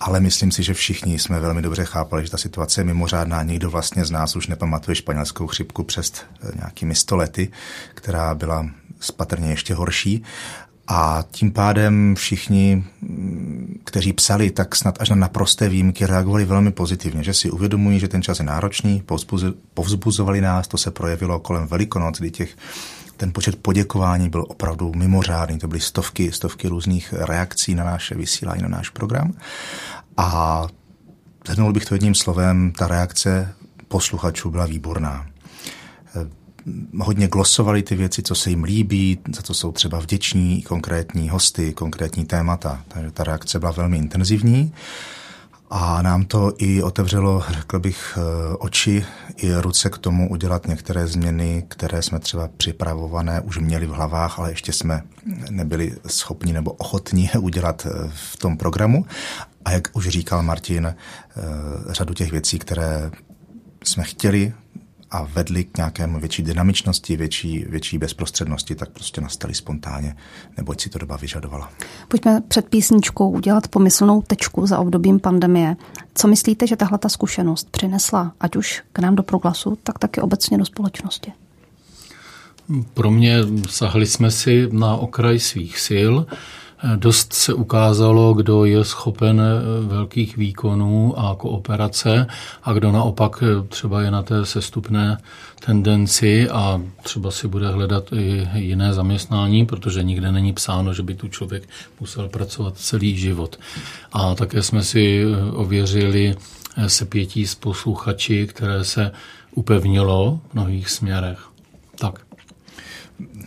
Ale 0.00 0.20
myslím 0.20 0.52
si, 0.52 0.62
že 0.62 0.74
všichni 0.74 1.18
jsme 1.18 1.40
velmi 1.40 1.62
dobře 1.62 1.84
chápali, 1.84 2.24
že 2.24 2.30
ta 2.30 2.38
situace 2.38 2.80
je 2.80 2.84
mimořádná. 2.84 3.42
Nikdo 3.42 3.70
vlastně 3.70 4.04
z 4.04 4.10
nás 4.10 4.36
už 4.36 4.46
nepamatuje 4.46 4.94
španělskou 4.94 5.46
chřipku 5.46 5.82
přes 5.82 6.12
eh, 6.14 6.50
nějakými 6.56 6.94
stolety, 6.94 7.50
která 7.94 8.34
byla 8.34 8.66
spatrně 9.00 9.50
ještě 9.50 9.74
horší. 9.74 10.22
A 10.88 11.24
tím 11.30 11.50
pádem 11.52 12.14
všichni, 12.14 12.84
kteří 13.84 14.12
psali, 14.12 14.50
tak 14.50 14.76
snad 14.76 15.00
až 15.00 15.08
na 15.08 15.16
naprosté 15.16 15.68
výjimky 15.68 16.06
reagovali 16.06 16.44
velmi 16.44 16.72
pozitivně, 16.72 17.24
že 17.24 17.34
si 17.34 17.50
uvědomují, 17.50 17.98
že 17.98 18.08
ten 18.08 18.22
čas 18.22 18.38
je 18.38 18.44
náročný, 18.44 19.02
povzbuzovali 19.74 20.40
nás, 20.40 20.68
to 20.68 20.78
se 20.78 20.90
projevilo 20.90 21.40
kolem 21.40 21.66
Velikonoc, 21.66 22.18
kdy 22.18 22.30
těch 22.30 22.56
ten 23.16 23.32
počet 23.32 23.56
poděkování 23.62 24.28
byl 24.28 24.44
opravdu 24.48 24.92
mimořádný. 24.96 25.58
To 25.58 25.68
byly 25.68 25.80
stovky, 25.80 26.32
stovky 26.32 26.68
různých 26.68 27.12
reakcí 27.12 27.74
na 27.74 27.84
naše 27.84 28.14
vysílání, 28.14 28.62
na 28.62 28.68
náš 28.68 28.88
program. 28.90 29.32
A 30.16 30.66
zhrnul 31.48 31.72
bych 31.72 31.84
to 31.84 31.94
jedním 31.94 32.14
slovem, 32.14 32.72
ta 32.78 32.86
reakce 32.86 33.54
posluchačů 33.88 34.50
byla 34.50 34.66
výborná 34.66 35.26
hodně 36.98 37.28
glosovali 37.28 37.82
ty 37.82 37.96
věci, 37.96 38.22
co 38.22 38.34
se 38.34 38.50
jim 38.50 38.64
líbí, 38.64 39.18
za 39.36 39.42
co 39.42 39.54
jsou 39.54 39.72
třeba 39.72 39.98
vděční, 39.98 40.62
konkrétní 40.62 41.28
hosty, 41.28 41.72
konkrétní 41.72 42.24
témata. 42.24 42.82
Takže 42.88 43.10
ta 43.10 43.24
reakce 43.24 43.58
byla 43.58 43.72
velmi 43.72 43.98
intenzivní. 43.98 44.72
A 45.70 46.02
nám 46.02 46.24
to 46.24 46.52
i 46.58 46.82
otevřelo, 46.82 47.44
řekl 47.50 47.80
bych, 47.80 48.18
eh, 48.18 48.56
oči 48.56 49.04
i 49.36 49.54
ruce 49.54 49.90
k 49.90 49.98
tomu 49.98 50.30
udělat 50.30 50.66
některé 50.68 51.06
změny, 51.06 51.64
které 51.68 52.02
jsme 52.02 52.18
třeba 52.18 52.48
připravované 52.56 53.40
už 53.40 53.58
měli 53.58 53.86
v 53.86 53.90
hlavách, 53.90 54.38
ale 54.38 54.50
ještě 54.50 54.72
jsme 54.72 55.02
nebyli 55.50 55.92
schopni 56.06 56.52
nebo 56.52 56.72
ochotní 56.72 57.30
udělat 57.40 57.86
eh, 57.86 58.10
v 58.14 58.36
tom 58.36 58.56
programu. 58.56 59.06
A 59.64 59.70
jak 59.70 59.88
už 59.92 60.08
říkal 60.08 60.42
Martin, 60.42 60.86
eh, 60.86 60.94
řadu 61.88 62.14
těch 62.14 62.30
věcí, 62.32 62.58
které 62.58 63.10
jsme 63.84 64.04
chtěli 64.04 64.52
a 65.10 65.22
vedly 65.22 65.64
k 65.64 65.76
nějakému 65.76 66.20
větší 66.20 66.42
dynamičnosti, 66.42 67.16
větší, 67.16 67.64
větší 67.68 67.98
bezprostřednosti, 67.98 68.74
tak 68.74 68.90
prostě 68.90 69.20
nastaly 69.20 69.54
spontánně, 69.54 70.16
neboť 70.56 70.80
si 70.80 70.88
to 70.88 70.98
doba 70.98 71.16
vyžadovala. 71.16 71.70
Pojďme 72.08 72.40
před 72.48 72.68
písničkou 72.68 73.30
udělat 73.30 73.68
pomyslnou 73.68 74.22
tečku 74.22 74.66
za 74.66 74.78
obdobím 74.78 75.20
pandemie. 75.20 75.76
Co 76.14 76.28
myslíte, 76.28 76.66
že 76.66 76.76
tahle 76.76 76.98
ta 76.98 77.08
zkušenost 77.08 77.70
přinesla, 77.70 78.32
ať 78.40 78.56
už 78.56 78.82
k 78.92 78.98
nám 78.98 79.16
do 79.16 79.22
proglasu, 79.22 79.78
tak 79.82 79.98
taky 79.98 80.20
obecně 80.20 80.58
do 80.58 80.64
společnosti? 80.64 81.32
Pro 82.94 83.10
mě 83.10 83.38
sahli 83.68 84.06
jsme 84.06 84.30
si 84.30 84.68
na 84.72 84.96
okraj 84.96 85.38
svých 85.38 85.78
sil. 85.86 86.14
Dost 86.96 87.32
se 87.32 87.54
ukázalo, 87.54 88.34
kdo 88.34 88.64
je 88.64 88.84
schopen 88.84 89.42
velkých 89.86 90.36
výkonů 90.36 91.18
a 91.18 91.34
kooperace 91.34 92.26
a 92.62 92.72
kdo 92.72 92.92
naopak 92.92 93.42
třeba 93.68 94.02
je 94.02 94.10
na 94.10 94.22
té 94.22 94.46
sestupné 94.46 95.18
tendenci 95.64 96.48
a 96.48 96.80
třeba 97.02 97.30
si 97.30 97.48
bude 97.48 97.68
hledat 97.68 98.12
i 98.12 98.48
jiné 98.54 98.92
zaměstnání, 98.92 99.66
protože 99.66 100.02
nikde 100.02 100.32
není 100.32 100.52
psáno, 100.52 100.94
že 100.94 101.02
by 101.02 101.14
tu 101.14 101.28
člověk 101.28 101.68
musel 102.00 102.28
pracovat 102.28 102.76
celý 102.76 103.16
život. 103.16 103.58
A 104.12 104.34
také 104.34 104.62
jsme 104.62 104.82
si 104.82 105.24
ověřili 105.52 106.36
sepětí 106.86 107.46
s 107.46 107.54
posluchači, 107.54 108.46
které 108.46 108.84
se 108.84 109.12
upevnilo 109.54 110.40
v 110.50 110.54
mnohých 110.54 110.90
směrech. 110.90 111.38
Tak. 111.98 112.25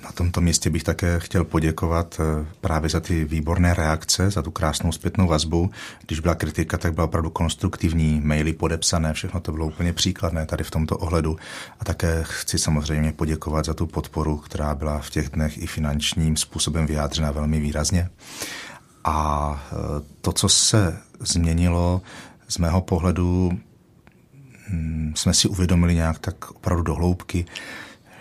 Na 0.04 0.12
tomto 0.12 0.42
místě 0.42 0.70
bych 0.70 0.84
také 0.84 1.20
chtěl 1.20 1.44
poděkovat 1.44 2.20
eh, 2.20 2.46
právě 2.62 2.90
za 2.90 3.00
ty 3.00 3.26
výborné 3.26 3.74
reakce, 3.74 4.32
za 4.32 4.42
tu 4.42 4.52
krásnou 4.52 4.92
zpětnou 4.92 5.28
vazbu. 5.28 5.72
Když 6.06 6.20
byla 6.20 6.36
kritika, 6.36 6.78
tak 6.78 6.94
byla 6.94 7.06
opravdu 7.06 7.30
konstruktivní, 7.30 8.22
maily 8.24 8.54
podepsané, 8.54 9.14
všechno 9.14 9.40
to 9.40 9.52
bylo 9.52 9.68
úplně 9.68 9.94
příkladné 9.94 10.46
tady 10.46 10.64
v 10.64 10.72
tomto 10.72 10.98
ohledu. 10.98 11.38
A 11.80 11.86
také 11.86 12.24
chci 12.24 12.60
samozřejmě 12.60 13.12
poděkovat 13.12 13.66
za 13.66 13.74
tu 13.74 13.88
podporu, 13.88 14.38
která 14.38 14.76
byla 14.76 15.00
v 15.00 15.10
těch 15.10 15.30
dnech 15.30 15.58
i 15.58 15.68
finančním 15.68 16.38
způsobem 16.38 16.86
vyjádřena 16.86 17.32
velmi 17.32 17.60
výrazně. 17.60 18.10
A 19.04 19.64
eh, 19.72 19.76
to, 20.22 20.32
co 20.32 20.50
se 20.50 20.98
změnilo, 21.20 22.02
z 22.48 22.58
mého 22.58 22.82
pohledu 22.82 23.60
hm, 24.70 25.14
jsme 25.16 25.34
si 25.34 25.48
uvědomili 25.48 25.96
nějak 25.96 26.20
tak 26.20 26.52
opravdu 26.52 26.84
do 26.84 26.96
hloubky, 26.96 27.46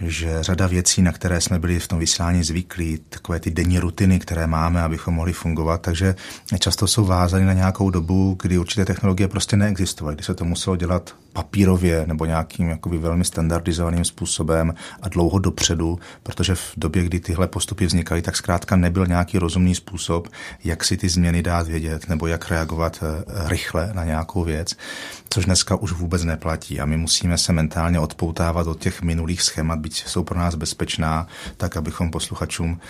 že 0.00 0.42
řada 0.42 0.66
věcí, 0.66 1.02
na 1.02 1.12
které 1.12 1.40
jsme 1.40 1.58
byli 1.58 1.78
v 1.78 1.88
tom 1.88 1.98
vysílání 1.98 2.44
zvyklí, 2.44 2.98
takové 3.08 3.40
ty 3.40 3.50
denní 3.50 3.78
rutiny, 3.78 4.18
které 4.18 4.46
máme, 4.46 4.82
abychom 4.82 5.14
mohli 5.14 5.32
fungovat, 5.32 5.82
takže 5.82 6.14
často 6.58 6.86
jsou 6.86 7.04
vázány 7.04 7.44
na 7.44 7.52
nějakou 7.52 7.90
dobu, 7.90 8.36
kdy 8.42 8.58
určité 8.58 8.84
technologie 8.84 9.28
prostě 9.28 9.56
neexistovaly, 9.56 10.16
kdy 10.16 10.24
se 10.24 10.34
to 10.34 10.44
muselo 10.44 10.76
dělat 10.76 11.14
papírově 11.32 12.04
nebo 12.06 12.24
nějakým 12.24 12.68
jakoby 12.68 12.98
velmi 12.98 13.24
standardizovaným 13.24 14.04
způsobem 14.04 14.74
a 15.02 15.08
dlouho 15.08 15.38
dopředu, 15.38 15.98
protože 16.22 16.54
v 16.54 16.72
době, 16.76 17.04
kdy 17.04 17.20
tyhle 17.20 17.48
postupy 17.48 17.86
vznikaly, 17.86 18.22
tak 18.22 18.36
zkrátka 18.36 18.76
nebyl 18.76 19.06
nějaký 19.06 19.38
rozumný 19.38 19.74
způsob, 19.74 20.28
jak 20.64 20.84
si 20.84 20.96
ty 20.96 21.08
změny 21.08 21.42
dát 21.42 21.66
vědět 21.66 22.08
nebo 22.08 22.26
jak 22.26 22.50
reagovat 22.50 22.98
eh, 23.02 23.24
rychle 23.48 23.90
na 23.92 24.04
nějakou 24.04 24.44
věc, 24.44 24.74
což 25.30 25.44
dneska 25.44 25.76
už 25.76 25.92
vůbec 25.92 26.24
neplatí. 26.24 26.80
A 26.80 26.86
my 26.86 26.96
musíme 26.96 27.38
se 27.38 27.52
mentálně 27.52 28.00
odpoutávat 28.00 28.66
od 28.66 28.80
těch 28.80 29.02
minulých 29.02 29.42
schémat, 29.42 29.78
byť 29.78 30.04
jsou 30.06 30.24
pro 30.24 30.38
nás 30.38 30.54
bezpečná, 30.54 31.26
tak 31.56 31.76
abychom 31.76 32.10
posluchačům 32.10 32.80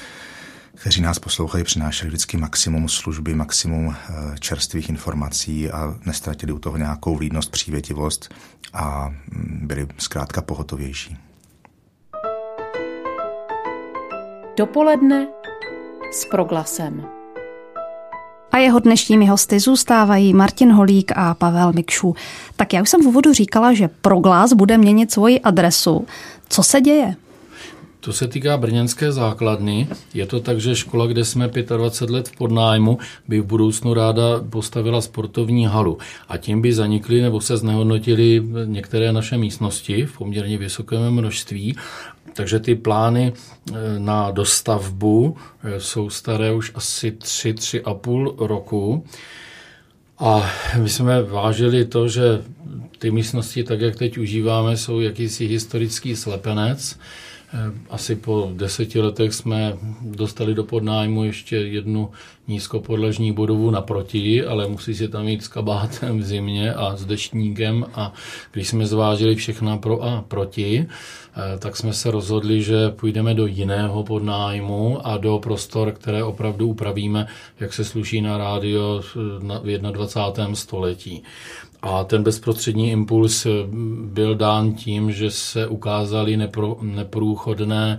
kteří 0.80 1.02
nás 1.02 1.18
poslouchají, 1.18 1.64
přinášeli 1.64 2.08
vždycky 2.08 2.36
maximum 2.36 2.88
služby, 2.88 3.34
maximum 3.34 3.96
eh, 3.96 4.12
čerstvých 4.38 4.88
informací 4.88 5.70
a 5.70 5.94
nestratili 6.06 6.52
u 6.52 6.58
toho 6.58 6.76
nějakou 6.76 7.16
vlídnost, 7.16 7.50
přívětivost 7.50 8.34
a 8.72 9.08
mm, 9.08 9.60
byli 9.66 9.86
zkrátka 9.98 10.42
pohotovější. 10.42 11.16
Dopoledne 14.56 15.26
s 16.12 16.24
proglasem. 16.24 17.04
A 18.52 18.58
jeho 18.58 18.78
dnešními 18.78 19.26
hosty 19.26 19.60
zůstávají 19.60 20.34
Martin 20.34 20.72
Holík 20.72 21.12
a 21.16 21.34
Pavel 21.34 21.72
Mikšů. 21.72 22.14
Tak 22.56 22.72
já 22.72 22.82
už 22.82 22.90
jsem 22.90 23.02
v 23.02 23.06
úvodu 23.06 23.32
říkala, 23.32 23.74
že 23.74 23.88
Proglas 23.88 24.52
bude 24.52 24.78
měnit 24.78 25.12
svoji 25.12 25.40
adresu. 25.40 26.06
Co 26.48 26.62
se 26.62 26.80
děje? 26.80 27.16
To 28.00 28.12
se 28.12 28.28
týká 28.28 28.56
brněnské 28.56 29.12
základny. 29.12 29.88
Je 30.14 30.26
to 30.26 30.40
tak, 30.40 30.60
že 30.60 30.76
škola, 30.76 31.06
kde 31.06 31.24
jsme 31.24 31.48
25 31.76 32.14
let 32.14 32.28
v 32.28 32.36
podnájmu, 32.36 32.98
by 33.28 33.40
v 33.40 33.44
budoucnu 33.44 33.94
ráda 33.94 34.22
postavila 34.50 35.00
sportovní 35.00 35.66
halu. 35.66 35.98
A 36.28 36.36
tím 36.36 36.62
by 36.62 36.72
zanikly 36.72 37.22
nebo 37.22 37.40
se 37.40 37.56
znehodnotily 37.56 38.42
některé 38.64 39.12
naše 39.12 39.36
místnosti 39.36 40.06
v 40.06 40.18
poměrně 40.18 40.58
vysokém 40.58 41.10
množství. 41.10 41.76
Takže 42.32 42.60
ty 42.60 42.74
plány 42.74 43.32
eh, 43.32 43.74
na 43.98 44.30
dostavbu 44.30 45.36
eh, 45.64 45.80
jsou 45.80 46.10
staré 46.10 46.52
už 46.52 46.72
asi 46.74 47.10
3-3,5 47.10 48.46
roku. 48.46 49.04
A 50.18 50.50
my 50.82 50.88
jsme 50.88 51.22
vážili 51.22 51.84
to, 51.84 52.08
že 52.08 52.42
ty 52.98 53.10
místnosti, 53.10 53.64
tak 53.64 53.80
jak 53.80 53.96
teď 53.96 54.18
užíváme, 54.18 54.76
jsou 54.76 55.00
jakýsi 55.00 55.46
historický 55.46 56.16
slepenec, 56.16 56.98
asi 57.90 58.16
po 58.16 58.50
deseti 58.54 59.00
letech 59.00 59.34
jsme 59.34 59.76
dostali 60.02 60.54
do 60.54 60.64
podnájmu 60.64 61.24
ještě 61.24 61.56
jednu 61.56 62.10
nízkopodlažní 62.48 63.32
budovu 63.32 63.70
naproti, 63.70 64.44
ale 64.44 64.68
musí 64.68 64.94
se 64.94 65.08
tam 65.08 65.28
jít 65.28 65.44
s 65.44 65.48
kabátem 65.48 66.18
v 66.18 66.22
zimě 66.22 66.74
a 66.74 66.96
s 66.96 67.04
deštníkem 67.04 67.86
a 67.94 68.12
když 68.52 68.68
jsme 68.68 68.86
zvážili 68.86 69.34
všechna 69.34 69.76
pro 69.76 70.02
a 70.02 70.24
proti, 70.28 70.86
eh, 70.88 71.58
tak 71.58 71.76
jsme 71.76 71.92
se 71.92 72.10
rozhodli, 72.10 72.62
že 72.62 72.90
půjdeme 72.90 73.34
do 73.34 73.46
jiného 73.46 74.04
podnájmu 74.04 75.06
a 75.06 75.16
do 75.16 75.38
prostor, 75.38 75.92
které 75.92 76.24
opravdu 76.24 76.68
upravíme, 76.68 77.26
jak 77.60 77.72
se 77.72 77.84
sluší 77.84 78.20
na 78.20 78.38
rádio 78.38 79.02
v 79.14 79.78
21. 79.92 80.54
století. 80.54 81.22
A 81.82 82.04
ten 82.04 82.22
bezprostřední 82.22 82.90
impuls 82.90 83.46
byl 84.04 84.34
dán 84.34 84.72
tím, 84.72 85.12
že 85.12 85.30
se 85.30 85.66
ukázaly 85.66 86.38
neprůchodné 86.82 87.98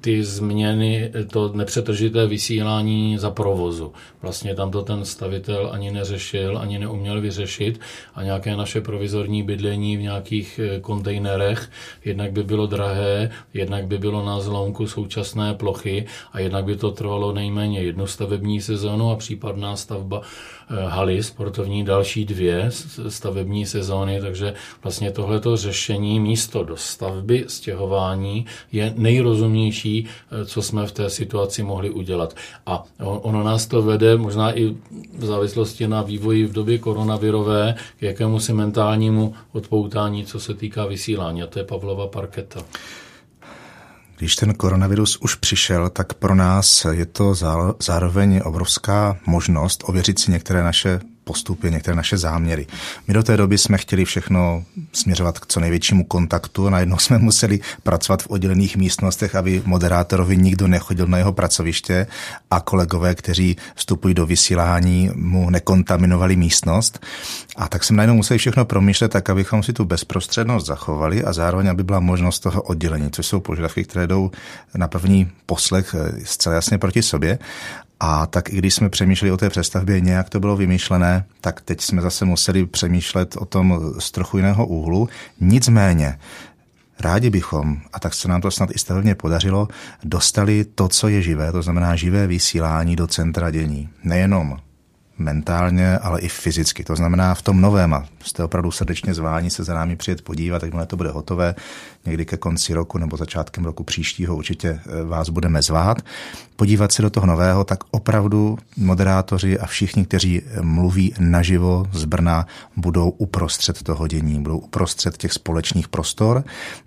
ty 0.00 0.24
změny, 0.24 1.12
to 1.30 1.52
nepřetržité 1.52 2.26
vysílání 2.26 3.18
za 3.18 3.30
provozu. 3.30 3.92
Vlastně 4.22 4.54
tam 4.54 4.70
to 4.70 4.82
ten 4.82 5.04
stavitel 5.04 5.68
ani 5.72 5.90
neřešil, 5.90 6.58
ani 6.58 6.78
neuměl 6.78 7.20
vyřešit 7.20 7.80
a 8.14 8.22
nějaké 8.22 8.56
naše 8.56 8.80
provizorní 8.80 9.42
bydlení 9.42 9.96
v 9.96 10.02
nějakých 10.02 10.60
eh, 10.62 10.80
kontejnerech 10.80 11.70
jednak 12.04 12.32
by 12.32 12.42
bylo 12.42 12.66
drahé, 12.66 13.30
jednak 13.54 13.86
by 13.86 13.98
bylo 13.98 14.24
na 14.24 14.40
zlomku 14.40 14.86
současné 14.86 15.54
plochy 15.54 16.06
a 16.32 16.40
jednak 16.40 16.64
by 16.64 16.76
to 16.76 16.90
trvalo 16.90 17.32
nejméně 17.32 17.82
jednu 17.82 18.06
stavební 18.06 18.60
sezónu 18.60 19.10
a 19.10 19.16
případná 19.16 19.76
stavba 19.76 20.20
eh, 20.22 20.74
haly 20.86 21.22
sportovní 21.22 21.84
další 21.84 22.24
dvě 22.24 22.70
stavební 23.08 23.66
sezóny, 23.66 24.20
takže 24.20 24.54
vlastně 24.82 25.10
tohleto 25.10 25.56
řešení 25.56 26.20
místo 26.20 26.64
do 26.64 26.76
stavby, 26.76 27.44
stěhování 27.48 28.46
je 28.72 28.92
nejrozumnější 28.96 29.45
nejrozumnější, 29.46 30.06
eh, 30.06 30.44
co 30.46 30.62
jsme 30.62 30.86
v 30.86 30.92
té 30.92 31.10
situaci 31.10 31.62
mohli 31.62 31.90
udělat. 31.90 32.36
A 32.66 32.84
ono 32.98 33.42
nás 33.42 33.66
to 33.66 33.82
vede 33.82 34.16
možná 34.16 34.58
i 34.58 34.76
v 35.18 35.24
závislosti 35.24 35.88
na 35.88 36.02
vývoji 36.02 36.46
v 36.46 36.52
době 36.52 36.78
koronavirové 36.78 37.74
k 37.98 38.02
jakému 38.02 38.40
si 38.40 38.52
mentálnímu 38.52 39.34
odpoutání, 39.52 40.24
co 40.24 40.40
se 40.40 40.54
týká 40.54 40.86
vysílání. 40.86 41.42
A 41.42 41.46
to 41.46 41.58
je 41.58 41.64
Pavlova 41.64 42.06
parketa. 42.06 42.60
Když 44.18 44.36
ten 44.36 44.54
koronavirus 44.54 45.16
už 45.16 45.34
přišel, 45.34 45.90
tak 45.90 46.14
pro 46.14 46.34
nás 46.34 46.86
je 46.90 47.06
to 47.06 47.34
zároveň 47.80 48.40
obrovská 48.44 49.18
možnost 49.26 49.84
ověřit 49.86 50.18
si 50.18 50.30
některé 50.30 50.62
naše 50.62 51.00
postupy, 51.26 51.70
některé 51.70 51.96
naše 51.96 52.18
záměry. 52.18 52.66
My 53.08 53.14
do 53.14 53.22
té 53.22 53.36
doby 53.36 53.58
jsme 53.58 53.78
chtěli 53.78 54.04
všechno 54.04 54.64
směřovat 54.92 55.38
k 55.38 55.46
co 55.46 55.60
největšímu 55.60 56.04
kontaktu 56.04 56.66
a 56.66 56.70
najednou 56.70 56.98
jsme 56.98 57.18
museli 57.18 57.60
pracovat 57.82 58.22
v 58.22 58.30
oddělených 58.30 58.76
místnostech, 58.76 59.34
aby 59.34 59.62
moderátorovi 59.64 60.36
nikdo 60.36 60.68
nechodil 60.68 61.06
na 61.06 61.18
jeho 61.18 61.32
pracoviště 61.32 62.06
a 62.50 62.60
kolegové, 62.60 63.14
kteří 63.14 63.56
vstupují 63.74 64.14
do 64.14 64.26
vysílání, 64.26 65.10
mu 65.14 65.50
nekontaminovali 65.50 66.36
místnost. 66.36 67.00
A 67.56 67.68
tak 67.68 67.84
jsme 67.84 67.96
najednou 67.96 68.14
museli 68.14 68.38
všechno 68.38 68.64
promýšlet 68.64 69.12
tak, 69.12 69.30
abychom 69.30 69.62
si 69.62 69.72
tu 69.72 69.84
bezprostřednost 69.84 70.66
zachovali 70.66 71.24
a 71.24 71.32
zároveň, 71.32 71.68
aby 71.68 71.84
byla 71.84 72.00
možnost 72.00 72.40
toho 72.40 72.62
oddělení, 72.62 73.10
což 73.10 73.26
jsou 73.26 73.40
požadavky, 73.40 73.84
které 73.84 74.06
jdou 74.06 74.30
na 74.74 74.88
první 74.88 75.30
poslech 75.46 75.94
zcela 76.24 76.54
jasně 76.54 76.78
proti 76.78 77.02
sobě. 77.02 77.38
A 78.00 78.26
tak 78.26 78.52
i 78.52 78.56
když 78.56 78.74
jsme 78.74 78.88
přemýšleli 78.88 79.32
o 79.32 79.36
té 79.36 79.50
přestavbě, 79.50 80.00
nějak 80.00 80.30
to 80.30 80.40
bylo 80.40 80.56
vymýšlené, 80.56 81.24
tak 81.40 81.60
teď 81.60 81.80
jsme 81.80 82.02
zase 82.02 82.24
museli 82.24 82.66
přemýšlet 82.66 83.36
o 83.36 83.44
tom 83.44 83.80
z 83.98 84.10
trochu 84.10 84.36
jiného 84.36 84.66
úhlu. 84.66 85.08
Nicméně, 85.40 86.18
rádi 87.00 87.30
bychom, 87.30 87.80
a 87.92 88.00
tak 88.00 88.14
se 88.14 88.28
nám 88.28 88.40
to 88.40 88.50
snad 88.50 88.70
i 88.74 88.78
stavebně 88.78 89.14
podařilo, 89.14 89.68
dostali 90.04 90.64
to, 90.64 90.88
co 90.88 91.08
je 91.08 91.22
živé, 91.22 91.52
to 91.52 91.62
znamená 91.62 91.96
živé 91.96 92.26
vysílání 92.26 92.96
do 92.96 93.06
centra 93.06 93.50
dění. 93.50 93.88
Nejenom 94.04 94.56
mentálně, 95.18 95.98
ale 95.98 96.20
i 96.20 96.28
fyzicky. 96.28 96.84
To 96.84 96.96
znamená 96.96 97.34
v 97.34 97.42
tom 97.42 97.60
novém 97.60 97.94
a 97.94 98.04
jste 98.24 98.44
opravdu 98.44 98.70
srdečně 98.70 99.14
zváni 99.14 99.50
se 99.50 99.64
za 99.64 99.74
námi 99.74 99.96
přijet 99.96 100.22
podívat, 100.22 100.62
jakmile 100.62 100.86
to 100.86 100.96
bude 100.96 101.10
hotové, 101.10 101.54
někdy 102.06 102.24
ke 102.24 102.36
konci 102.36 102.74
roku 102.74 102.98
nebo 102.98 103.16
začátkem 103.16 103.64
roku 103.64 103.84
příštího 103.84 104.36
určitě 104.36 104.68
eh, 104.68 105.04
vás 105.04 105.28
budeme 105.28 105.62
zvát. 105.62 106.02
Podívat 106.56 106.92
se 106.92 107.02
do 107.02 107.10
toho 107.10 107.26
nového, 107.26 107.64
tak 107.64 107.78
opravdu 107.90 108.58
moderátoři 108.76 109.58
a 109.58 109.66
všichni, 109.66 110.04
kteří 110.04 110.42
mluví 110.60 111.14
naživo 111.18 111.86
z 111.92 112.04
Brna, 112.04 112.46
budou 112.76 113.10
uprostřed 113.10 113.82
toho 113.82 114.08
dění, 114.08 114.42
budou 114.42 114.58
uprostřed 114.58 115.16
těch 115.16 115.32
společných 115.32 115.88
prostor, 115.88 116.44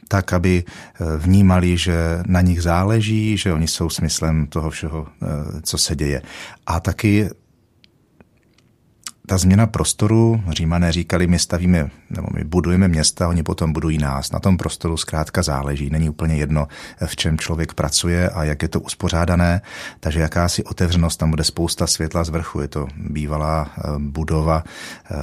tak, 0.07 0.33
aby 0.33 0.63
eh, 0.65 1.05
vnímali, 1.17 1.77
že 1.77 2.19
na 2.27 2.41
nich 2.41 2.62
záleží, 2.62 3.38
že 3.38 3.53
oni 3.53 3.67
jsou 3.67 3.89
smyslem 3.89 4.48
toho 4.48 4.69
všeho, 4.69 5.07
eh, 5.07 5.25
co 5.62 5.77
se 5.77 5.95
děje. 5.95 6.21
A 6.67 6.79
taky 6.79 7.29
ta 9.29 9.38
změna 9.38 9.67
prostoru, 9.67 10.43
římané 10.50 10.91
říkali, 10.91 11.27
my 11.27 11.39
stavíme, 11.39 11.89
nebo 12.09 12.27
my 12.33 12.43
budujeme 12.43 12.87
města, 12.87 13.27
oni 13.27 13.43
potom 13.43 13.73
budují 13.73 13.97
nás. 13.97 14.31
Na 14.31 14.39
tom 14.39 14.57
prostoru 14.57 14.97
zkrátka 14.97 15.43
záleží. 15.43 15.89
Není 15.89 16.09
úplně 16.09 16.35
jedno, 16.35 16.67
v 17.05 17.15
čem 17.15 17.37
člověk 17.37 17.73
pracuje 17.73 18.29
a 18.29 18.43
jak 18.43 18.61
je 18.61 18.67
to 18.67 18.79
uspořádané. 18.79 19.61
Takže 19.99 20.19
jakási 20.19 20.63
otevřenost, 20.63 21.17
tam 21.17 21.29
bude 21.29 21.43
spousta 21.43 21.87
světla 21.87 22.23
z 22.23 22.29
vrchu. 22.29 22.61
Je 22.61 22.67
to 22.67 22.87
bývalá 22.97 23.71
eh, 23.77 23.81
budova 23.97 24.63
eh, 24.63 25.15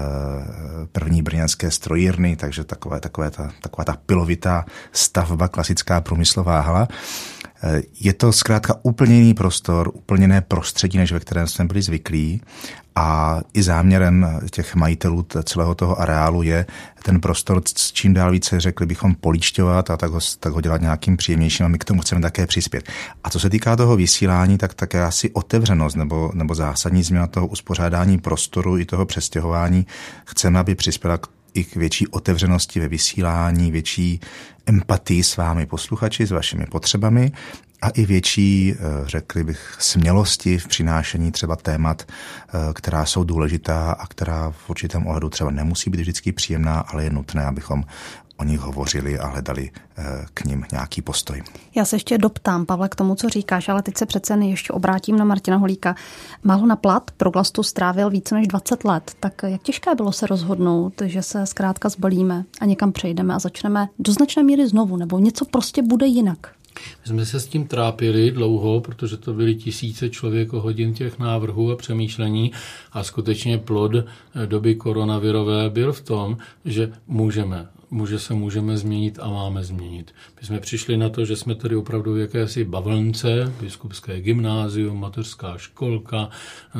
první 0.92 1.22
brněnské 1.22 1.70
strojírny, 1.70 2.36
takže 2.36 2.64
takové, 2.64 3.00
takové 3.00 3.30
ta, 3.30 3.50
taková 3.62 3.84
ta 3.84 3.96
pilovitá 4.06 4.64
stavba, 4.92 5.48
klasická 5.48 6.00
průmyslová 6.00 6.60
hala. 6.60 6.88
Eh, 7.62 7.82
je 8.00 8.12
to 8.12 8.32
zkrátka 8.32 8.74
úplně 8.82 9.14
jiný 9.14 9.34
prostor, 9.34 9.90
úplně 9.94 10.24
jiné 10.24 10.40
prostředí, 10.40 10.98
než 10.98 11.12
ve 11.12 11.20
kterém 11.20 11.46
jsme 11.46 11.64
byli 11.64 11.82
zvyklí 11.82 12.42
a 12.96 13.40
i 13.54 13.62
záměrem 13.62 14.40
těch 14.50 14.74
majitelů 14.74 15.26
celého 15.44 15.74
toho 15.74 16.00
areálu 16.00 16.42
je 16.42 16.66
ten 17.02 17.20
prostor 17.20 17.62
s 17.76 17.92
čím 17.92 18.14
dál 18.14 18.30
více, 18.30 18.60
řekli 18.60 18.86
bychom, 18.86 19.14
políšťovat 19.14 19.90
a 19.90 19.96
tak 19.96 20.10
ho, 20.10 20.20
tak 20.40 20.52
ho 20.52 20.60
dělat 20.60 20.80
nějakým 20.80 21.16
příjemnějším 21.16 21.66
a 21.66 21.68
my 21.68 21.78
k 21.78 21.84
tomu 21.84 22.00
chceme 22.00 22.20
také 22.20 22.46
přispět. 22.46 22.88
A 23.24 23.30
co 23.30 23.40
se 23.40 23.50
týká 23.50 23.76
toho 23.76 23.96
vysílání, 23.96 24.58
tak 24.58 24.74
také 24.74 25.04
asi 25.04 25.30
otevřenost 25.30 25.94
nebo, 25.94 26.30
nebo 26.34 26.54
zásadní 26.54 27.02
změna 27.02 27.26
toho 27.26 27.46
uspořádání 27.46 28.18
prostoru 28.18 28.78
i 28.78 28.84
toho 28.84 29.06
přestěhování 29.06 29.86
chceme, 30.26 30.58
aby 30.58 30.74
přispěla 30.74 31.18
k 31.18 31.26
i 31.54 31.64
k 31.64 31.76
větší 31.76 32.08
otevřenosti 32.08 32.80
ve 32.80 32.88
vysílání, 32.88 33.70
větší 33.70 34.20
empatii 34.66 35.22
s 35.22 35.36
vámi 35.36 35.66
posluchači, 35.66 36.26
s 36.26 36.30
vašimi 36.30 36.66
potřebami 36.66 37.32
a 37.86 37.88
i 37.88 38.06
větší, 38.06 38.74
eh, 38.74 38.78
řekli 39.04 39.44
bych, 39.44 39.76
smělosti 39.78 40.58
v 40.58 40.68
přinášení 40.68 41.32
třeba 41.32 41.56
témat, 41.56 42.02
eh, 42.02 42.52
která 42.72 43.06
jsou 43.06 43.24
důležitá 43.24 43.92
a 43.92 44.06
která 44.06 44.50
v 44.50 44.70
určitém 44.70 45.06
ohledu 45.06 45.28
třeba 45.28 45.50
nemusí 45.50 45.90
být 45.90 46.00
vždycky 46.00 46.32
příjemná, 46.32 46.80
ale 46.80 47.04
je 47.04 47.10
nutné, 47.10 47.44
abychom 47.44 47.84
o 48.36 48.44
nich 48.44 48.60
hovořili 48.60 49.18
a 49.18 49.26
hledali 49.26 49.70
eh, 49.98 50.26
k 50.34 50.44
ním 50.44 50.64
nějaký 50.72 51.02
postoj. 51.02 51.42
Já 51.74 51.84
se 51.84 51.96
ještě 51.96 52.18
doptám, 52.18 52.66
Pavle, 52.66 52.88
k 52.88 52.94
tomu, 52.94 53.14
co 53.14 53.28
říkáš, 53.28 53.68
ale 53.68 53.82
teď 53.82 53.96
se 53.96 54.06
přece 54.06 54.34
ještě 54.34 54.72
obrátím 54.72 55.16
na 55.16 55.24
Martina 55.24 55.56
Holíka. 55.56 55.94
Málo 56.42 56.66
na 56.66 56.76
plat 56.76 57.10
pro 57.16 57.30
Glastu 57.30 57.62
strávil 57.62 58.10
více 58.10 58.34
než 58.34 58.46
20 58.48 58.84
let, 58.84 59.12
tak 59.20 59.42
jak 59.42 59.62
těžké 59.62 59.94
bylo 59.94 60.12
se 60.12 60.26
rozhodnout, 60.26 61.02
že 61.04 61.22
se 61.22 61.46
zkrátka 61.46 61.88
zbalíme 61.88 62.44
a 62.60 62.64
někam 62.64 62.92
přejdeme 62.92 63.34
a 63.34 63.38
začneme 63.38 63.88
do 63.98 64.12
značné 64.12 64.42
míry 64.42 64.68
znovu, 64.68 64.96
nebo 64.96 65.18
něco 65.18 65.44
prostě 65.44 65.82
bude 65.82 66.06
jinak? 66.06 66.55
My 66.76 67.08
jsme 67.08 67.26
se 67.26 67.40
s 67.40 67.46
tím 67.46 67.66
trápili 67.66 68.30
dlouho, 68.30 68.80
protože 68.80 69.16
to 69.16 69.34
byly 69.34 69.54
tisíce 69.54 70.10
člověko 70.10 70.60
hodin 70.60 70.94
těch 70.94 71.18
návrhů 71.18 71.72
a 71.72 71.76
přemýšlení 71.76 72.52
a 72.92 73.02
skutečně 73.02 73.58
plod 73.58 73.92
doby 74.46 74.74
koronavirové 74.74 75.70
byl 75.70 75.92
v 75.92 76.00
tom, 76.00 76.36
že 76.64 76.92
můžeme 77.06 77.68
může 77.90 78.18
se 78.18 78.34
můžeme 78.34 78.76
změnit 78.76 79.18
a 79.22 79.28
máme 79.28 79.64
změnit. 79.64 80.14
My 80.40 80.46
jsme 80.46 80.60
přišli 80.60 80.96
na 80.96 81.08
to, 81.08 81.24
že 81.24 81.36
jsme 81.36 81.54
tady 81.54 81.76
opravdu 81.76 82.14
v 82.14 82.18
jakési 82.18 82.64
bavlnce, 82.64 83.52
biskupské 83.60 84.20
gymnázium, 84.20 85.00
mateřská 85.00 85.58
školka, 85.58 86.28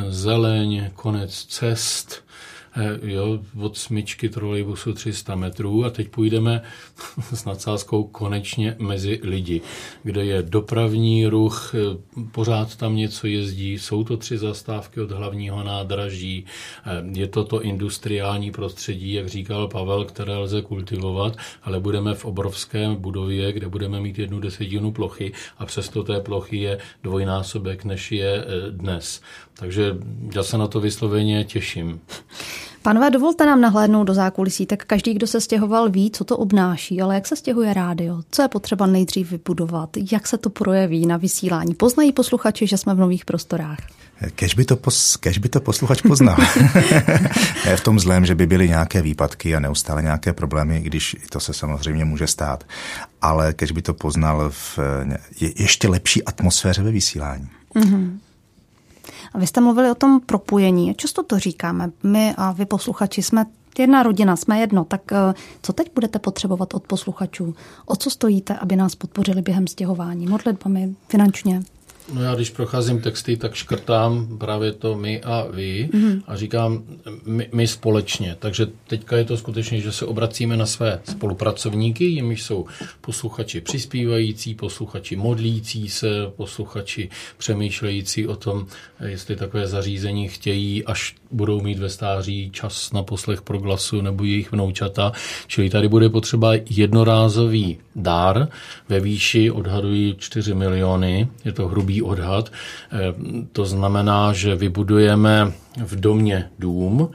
zeleň, 0.08 0.90
konec 0.94 1.44
cest, 1.44 2.22
Eh, 2.22 2.55
jo, 3.02 3.38
od 3.60 3.76
smyčky 3.76 4.28
trolejbusu 4.28 4.92
300 4.92 5.34
metrů 5.34 5.84
a 5.84 5.90
teď 5.90 6.08
půjdeme 6.08 6.62
s 7.34 7.44
nadsázkou 7.44 8.04
konečně 8.04 8.76
mezi 8.78 9.20
lidi, 9.22 9.60
kde 10.02 10.24
je 10.24 10.42
dopravní 10.42 11.26
ruch, 11.26 11.74
eh, 11.74 11.78
pořád 12.32 12.76
tam 12.76 12.96
něco 12.96 13.26
jezdí, 13.26 13.78
jsou 13.78 14.04
to 14.04 14.16
tři 14.16 14.38
zastávky 14.38 15.00
od 15.00 15.10
hlavního 15.10 15.64
nádraží, 15.64 16.44
eh, 16.86 17.18
je 17.20 17.26
to 17.26 17.44
to 17.44 17.62
industriální 17.62 18.50
prostředí, 18.50 19.12
jak 19.12 19.28
říkal 19.28 19.68
Pavel, 19.68 20.04
které 20.04 20.36
lze 20.36 20.62
kultivovat, 20.62 21.36
ale 21.62 21.80
budeme 21.80 22.14
v 22.14 22.24
obrovském 22.24 22.96
budově, 22.96 23.52
kde 23.52 23.68
budeme 23.68 24.00
mít 24.00 24.18
jednu 24.18 24.40
desetinu 24.40 24.92
plochy 24.92 25.32
a 25.58 25.66
přesto 25.66 26.02
té 26.02 26.20
plochy 26.20 26.56
je 26.56 26.78
dvojnásobek, 27.02 27.84
než 27.84 28.12
je 28.12 28.44
dnes. 28.70 29.20
Takže 29.54 29.96
já 30.34 30.42
se 30.42 30.58
na 30.58 30.66
to 30.68 30.80
vysloveně 30.80 31.44
těším. 31.44 32.00
Panové, 32.86 33.10
dovolte 33.10 33.46
nám 33.46 33.60
nahlédnout 33.60 34.04
do 34.04 34.14
zákulisí, 34.14 34.66
tak 34.66 34.84
každý, 34.84 35.14
kdo 35.14 35.26
se 35.26 35.40
stěhoval, 35.40 35.90
ví, 35.90 36.10
co 36.10 36.24
to 36.24 36.36
obnáší, 36.36 37.02
ale 37.02 37.14
jak 37.14 37.26
se 37.26 37.36
stěhuje 37.36 37.74
rádio? 37.74 38.22
Co 38.30 38.42
je 38.42 38.48
potřeba 38.48 38.86
nejdřív 38.86 39.30
vybudovat? 39.30 39.90
Jak 40.12 40.26
se 40.26 40.38
to 40.38 40.50
projeví 40.50 41.06
na 41.06 41.16
vysílání? 41.16 41.74
Poznají 41.74 42.12
posluchači, 42.12 42.66
že 42.66 42.78
jsme 42.78 42.94
v 42.94 42.98
nových 42.98 43.24
prostorách? 43.24 43.78
Kež 44.34 44.54
by 44.54 44.64
to, 44.64 44.76
pos, 44.76 45.16
kež 45.16 45.38
by 45.38 45.48
to 45.48 45.60
posluchač 45.60 46.02
poznal. 46.02 46.36
ne 47.66 47.76
v 47.76 47.80
tom 47.80 48.00
zlém, 48.00 48.26
že 48.26 48.34
by 48.34 48.46
byly 48.46 48.68
nějaké 48.68 49.02
výpadky 49.02 49.56
a 49.56 49.60
neustále 49.60 50.02
nějaké 50.02 50.32
problémy, 50.32 50.80
když 50.80 51.16
to 51.30 51.40
se 51.40 51.54
samozřejmě 51.54 52.04
může 52.04 52.26
stát. 52.26 52.64
Ale 53.22 53.52
kež 53.52 53.72
by 53.72 53.82
to 53.82 53.94
poznal 53.94 54.50
v 54.50 54.78
je, 55.40 55.62
ještě 55.62 55.88
lepší 55.88 56.24
atmosféře 56.24 56.82
ve 56.82 56.90
vysílání. 56.90 57.48
Mm-hmm. 57.74 58.18
A 59.34 59.38
vy 59.38 59.46
jste 59.46 59.60
mluvili 59.60 59.90
o 59.90 59.94
tom 59.94 60.20
propojení. 60.20 60.94
Často 60.94 61.22
to 61.22 61.38
říkáme. 61.38 61.90
My 62.02 62.34
a 62.36 62.52
vy 62.52 62.66
posluchači 62.66 63.22
jsme 63.22 63.46
jedna 63.78 64.02
rodina, 64.02 64.36
jsme 64.36 64.58
jedno. 64.58 64.84
Tak 64.84 65.12
eh, 65.12 65.34
co 65.62 65.72
teď 65.72 65.90
budete 65.94 66.18
potřebovat 66.18 66.74
od 66.74 66.86
posluchačů? 66.86 67.54
O 67.86 67.96
co 67.96 68.10
stojíte, 68.10 68.56
aby 68.56 68.76
nás 68.76 68.94
podpořili 68.94 69.42
během 69.42 69.66
stěhování? 69.66 70.26
Modlitbami, 70.26 70.94
finančně? 71.08 71.62
No 72.12 72.22
já 72.22 72.34
když 72.34 72.50
procházím 72.50 73.00
texty, 73.00 73.36
tak 73.36 73.54
škrtám 73.54 74.38
právě 74.38 74.72
to 74.72 74.96
my 74.96 75.20
a 75.22 75.46
vy 75.50 75.88
mm-hmm. 75.92 76.22
a 76.26 76.36
říkám 76.36 76.84
my, 77.24 77.48
my 77.52 77.66
společně. 77.66 78.36
Takže 78.38 78.66
teďka 78.86 79.16
je 79.16 79.24
to 79.24 79.36
skutečně, 79.36 79.80
že 79.80 79.92
se 79.92 80.06
obracíme 80.06 80.56
na 80.56 80.66
své 80.66 81.00
spolupracovníky, 81.04 82.04
jimiž 82.04 82.42
jsou 82.42 82.66
posluchači 83.00 83.60
přispívající, 83.60 84.54
posluchači 84.54 85.16
modlící 85.16 85.88
se, 85.88 86.08
posluchači 86.36 87.08
přemýšlející 87.38 88.26
o 88.26 88.36
tom, 88.36 88.66
jestli 89.06 89.36
takové 89.36 89.66
zařízení 89.66 90.28
chtějí, 90.28 90.84
až 90.84 91.14
budou 91.30 91.60
mít 91.60 91.78
ve 91.78 91.88
stáří 91.88 92.50
čas 92.50 92.92
na 92.92 93.02
poslech 93.02 93.42
pro 93.42 93.58
glasu 93.58 94.00
nebo 94.00 94.24
jejich 94.24 94.52
vnoučata. 94.52 95.12
Čili 95.46 95.70
tady 95.70 95.88
bude 95.88 96.08
potřeba 96.08 96.52
jednorázový 96.70 97.78
dár 97.96 98.48
ve 98.88 99.00
výši, 99.00 99.50
odhadují 99.50 100.14
4 100.18 100.54
miliony, 100.54 101.28
je 101.44 101.52
to 101.52 101.68
hrubý 101.68 102.02
odhad. 102.02 102.52
Eh, 102.92 102.98
to 103.52 103.64
znamená, 103.64 104.32
že 104.32 104.54
vybudujeme 104.54 105.52
v 105.84 106.00
domě 106.00 106.50
dům, 106.58 107.10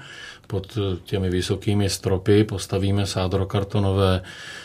pod 0.52 0.78
těmi 1.04 1.30
vysokými 1.30 1.90
stropy. 1.90 2.44
Postavíme 2.44 3.06
sádrokartonové 3.06 4.22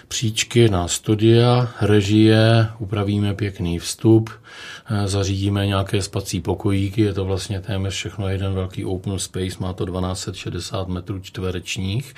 příčky 0.08 0.68
na 0.68 0.88
studia, 0.88 1.68
režie, 1.80 2.68
upravíme 2.78 3.34
pěkný 3.34 3.78
vstup, 3.78 4.30
eh, 4.30 5.08
zařídíme 5.08 5.66
nějaké 5.66 6.02
spací 6.02 6.40
pokojíky, 6.40 7.02
je 7.02 7.12
to 7.12 7.24
vlastně 7.24 7.60
téměř 7.60 7.94
všechno 7.94 8.28
jeden 8.28 8.54
velký 8.54 8.84
open 8.84 9.18
space, 9.18 9.56
má 9.60 9.72
to 9.72 9.86
1260 9.86 10.88
metrů 10.88 11.20
čtverečních, 11.20 12.14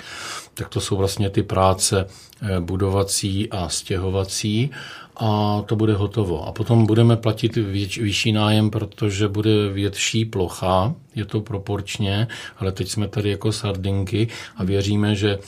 tak 0.53 0.69
to 0.69 0.81
jsou 0.81 0.97
vlastně 0.97 1.29
ty 1.29 1.43
práce 1.43 2.05
eh, 2.41 2.59
budovací 2.59 3.49
a 3.49 3.69
stěhovací 3.69 4.71
a 5.19 5.61
to 5.65 5.75
bude 5.75 5.93
hotovo. 5.93 6.47
A 6.47 6.51
potom 6.51 6.85
budeme 6.85 7.17
platit 7.17 7.55
věč, 7.55 7.97
vyšší 7.97 8.31
nájem, 8.31 8.69
protože 8.69 9.27
bude 9.27 9.69
větší 9.69 10.25
plocha, 10.25 10.93
je 11.15 11.25
to 11.25 11.41
proporčně, 11.41 12.27
ale 12.57 12.71
teď 12.71 12.89
jsme 12.89 13.07
tady 13.07 13.29
jako 13.29 13.51
sardinky 13.51 14.27
a 14.55 14.63
věříme, 14.63 15.15
že 15.15 15.39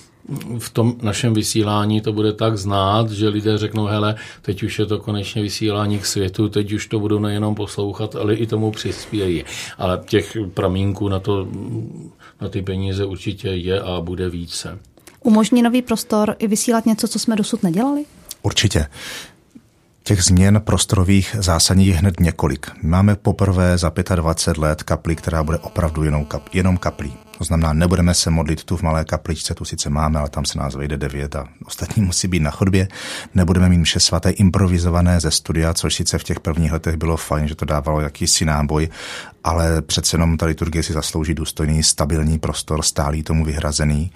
v 0.60 0.70
tom 0.70 0.96
našem 1.02 1.34
vysílání 1.34 2.02
to 2.02 2.14
bude 2.14 2.34
tak 2.34 2.58
znát, 2.58 3.12
že 3.12 3.28
lidé 3.28 3.58
řeknou, 3.58 3.86
hele, 3.86 4.16
teď 4.42 4.64
už 4.64 4.80
je 4.80 4.86
to 4.86 5.00
konečně 5.00 5.42
vysílání 5.42 6.00
k 6.00 6.06
světu, 6.06 6.50
teď 6.50 6.72
už 6.72 6.88
to 6.88 7.00
budou 7.00 7.20
nejenom 7.20 7.56
poslouchat, 7.56 8.16
ale 8.16 8.36
i 8.36 8.48
tomu 8.48 8.72
přispějí. 8.72 9.44
Ale 9.78 10.02
těch 10.06 10.38
pramínků 10.54 11.10
na, 11.10 11.20
to, 11.20 11.48
na 12.42 12.50
ty 12.50 12.62
peníze 12.62 13.06
určitě 13.06 13.48
je 13.48 13.82
a 13.82 14.02
bude 14.02 14.30
více. 14.30 14.80
Umožní 15.24 15.62
nový 15.62 15.82
prostor 15.82 16.36
i 16.40 16.48
vysílat 16.48 16.86
něco, 16.86 17.08
co 17.08 17.20
jsme 17.20 17.36
dosud 17.36 17.64
nedělali? 17.64 18.06
Určitě. 18.42 18.86
Těch 20.04 20.24
změn 20.24 20.62
prostorových 20.64 21.36
zásadních 21.40 21.88
je 21.88 21.94
hned 21.94 22.20
několik. 22.20 22.68
Máme 22.84 23.16
poprvé 23.16 23.78
za 23.78 23.92
25 24.16 24.62
let 24.62 24.84
kapli, 24.84 25.16
která 25.16 25.44
bude 25.44 25.58
opravdu 25.58 26.04
jenom, 26.04 26.26
kap, 26.26 26.44
jenom 26.54 26.78
kaplí. 26.78 27.14
To 27.38 27.44
znamená, 27.44 27.74
nebudeme 27.74 28.14
se 28.14 28.30
modlit 28.30 28.64
tu 28.64 28.78
v 28.78 28.82
malé 28.82 29.06
kapličce, 29.06 29.54
tu 29.56 29.66
sice 29.66 29.90
máme, 29.90 30.20
ale 30.20 30.30
tam 30.30 30.46
se 30.46 30.60
nás 30.60 30.76
vejde 30.76 30.98
devět 30.98 31.36
a 31.36 31.48
ostatní 31.66 32.04
musí 32.06 32.28
být 32.28 32.40
na 32.40 32.52
chodbě. 32.52 32.88
Nebudeme 33.36 33.70
mít 33.70 33.78
mše 33.78 34.00
svaté 34.00 34.30
improvizované 34.30 35.20
ze 35.20 35.32
studia, 35.32 35.74
což 35.74 35.96
sice 35.96 36.18
v 36.18 36.24
těch 36.24 36.40
prvních 36.40 36.72
letech 36.72 36.96
bylo 36.98 37.18
fajn, 37.18 37.48
že 37.48 37.56
to 37.56 37.66
dávalo 37.66 38.02
jakýsi 38.02 38.46
náboj, 38.46 38.90
ale 39.44 39.82
přece 39.82 40.16
jenom 40.16 40.38
ta 40.38 40.46
liturgie 40.46 40.84
si 40.84 40.94
zaslouží 40.94 41.34
důstojný, 41.34 41.84
stabilní 41.84 42.40
prostor, 42.40 42.82
stálý 42.82 43.24
tomu 43.24 43.46
vyhrazený 43.46 44.12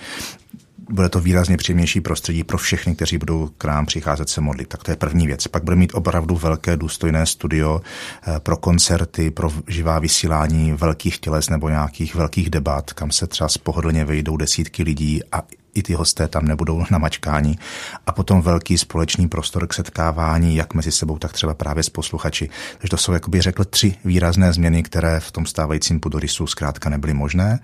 bude 0.90 1.10
to 1.10 1.20
výrazně 1.20 1.58
příjemnější 1.58 2.02
prostředí 2.02 2.44
pro 2.44 2.58
všechny, 2.58 2.96
kteří 2.96 3.18
budou 3.18 3.50
k 3.58 3.66
nám 3.66 3.86
přicházet 3.86 4.30
se 4.30 4.42
modlit. 4.42 4.68
Tak 4.68 4.84
to 4.84 4.92
je 4.92 4.98
první 4.98 5.28
věc. 5.28 5.48
Pak 5.48 5.64
bude 5.64 5.76
mít 5.76 5.94
opravdu 5.94 6.36
velké 6.36 6.78
důstojné 6.78 7.26
studio 7.26 7.82
eh, 8.28 8.40
pro 8.40 8.58
koncerty, 8.58 9.32
pro 9.32 9.52
živá 9.68 10.00
vysílání 10.00 10.74
velkých 10.74 11.20
těles 11.20 11.50
nebo 11.50 11.70
nějakých 11.70 12.16
velkých 12.16 12.50
debat, 12.50 12.94
kam 12.94 13.12
se 13.12 13.28
třeba 13.28 13.48
pohodlně 13.64 14.06
vejdou 14.06 14.38
desítky 14.38 14.84
lidí 14.84 15.22
a 15.32 15.42
i 15.76 15.84
ty 15.84 15.94
hosté 15.94 16.28
tam 16.28 16.46
nebudou 16.46 16.84
na 16.92 16.98
mačkání. 16.98 17.60
A 18.08 18.12
potom 18.12 18.42
velký 18.42 18.78
společný 18.78 19.28
prostor 19.28 19.68
k 19.68 19.74
setkávání, 19.74 20.56
jak 20.56 20.74
mezi 20.74 20.92
sebou, 20.92 21.18
tak 21.18 21.34
třeba 21.34 21.54
právě 21.54 21.84
s 21.84 21.90
posluchači. 21.90 22.50
Takže 22.78 22.90
to 22.90 22.98
jsou, 22.98 23.14
jak 23.14 23.30
bych 23.30 23.42
řekl, 23.42 23.64
tři 23.66 23.96
výrazné 24.06 24.54
změny, 24.54 24.84
které 24.84 25.20
v 25.20 25.32
tom 25.32 25.46
stávajícím 25.46 26.00
půdorysu 26.00 26.48
zkrátka 26.48 26.90
nebyly 26.90 27.14
možné. 27.14 27.60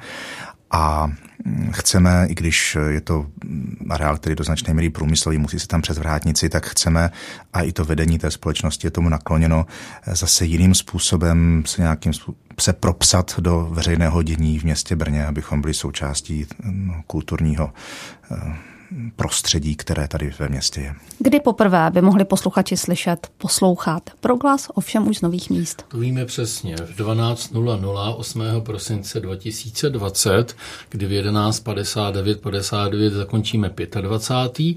A 0.72 1.12
chceme, 1.72 2.26
i 2.30 2.36
když 2.36 2.78
je 2.88 3.02
to 3.02 3.26
areál, 3.90 4.18
který 4.18 4.36
do 4.36 4.44
značné 4.44 4.74
míry 4.74 4.90
průmyslový, 4.90 5.38
musí 5.38 5.60
se 5.60 5.68
tam 5.68 5.82
přes 5.82 5.98
vrátnici, 5.98 6.50
tak 6.50 6.66
chceme, 6.66 7.12
a 7.54 7.62
i 7.62 7.72
to 7.72 7.86
vedení 7.86 8.20
té 8.20 8.32
společnosti 8.32 8.88
je 8.88 8.92
tomu 8.92 9.10
nakloněno, 9.10 9.66
zase 10.06 10.46
jiným 10.46 10.76
způsobem 10.76 11.64
se 11.66 11.82
nějakým 11.82 12.14
se 12.60 12.74
propsat 12.74 13.40
do 13.40 13.68
veřejného 13.72 14.24
dění 14.24 14.60
v 14.60 14.64
městě 14.64 14.96
Brně, 14.96 15.26
abychom 15.26 15.62
byli 15.62 15.74
součástí 15.74 16.46
no, 16.64 17.04
kulturního 17.08 17.74
eh, 18.32 18.56
prostředí, 19.16 19.76
které 19.76 20.08
tady 20.08 20.34
ve 20.40 20.50
městě 20.50 20.82
je. 20.82 20.94
Kdy 21.20 21.40
poprvé 21.40 21.90
by 21.94 22.02
mohli 22.02 22.26
posluchači 22.26 22.78
slyšet, 22.78 23.28
poslouchat 23.38 24.10
proglas 24.20 24.68
ovšem 24.74 25.08
už 25.08 25.18
z 25.18 25.22
nových 25.22 25.50
míst? 25.50 25.86
To 25.88 25.98
víme 25.98 26.26
přesně. 26.26 26.76
V 26.76 26.96
12.00 26.96 28.16
8. 28.18 28.44
prosince 28.60 29.20
2020, 29.20 30.56
kdy 30.90 31.06
v 31.06 31.10
11.59 31.10 32.36
59 32.36 33.14
zakončíme 33.14 33.74
25 34.02 34.76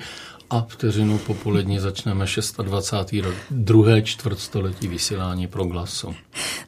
a 0.50 0.66
vteřinu 0.68 1.18
popolední 1.18 1.78
začneme 1.78 2.24
26. 2.62 3.22
rok, 3.22 3.34
druhé 3.50 4.02
čtvrtstoletí 4.02 4.88
vysílání 4.88 5.46
pro 5.46 5.64
glasu. 5.64 6.14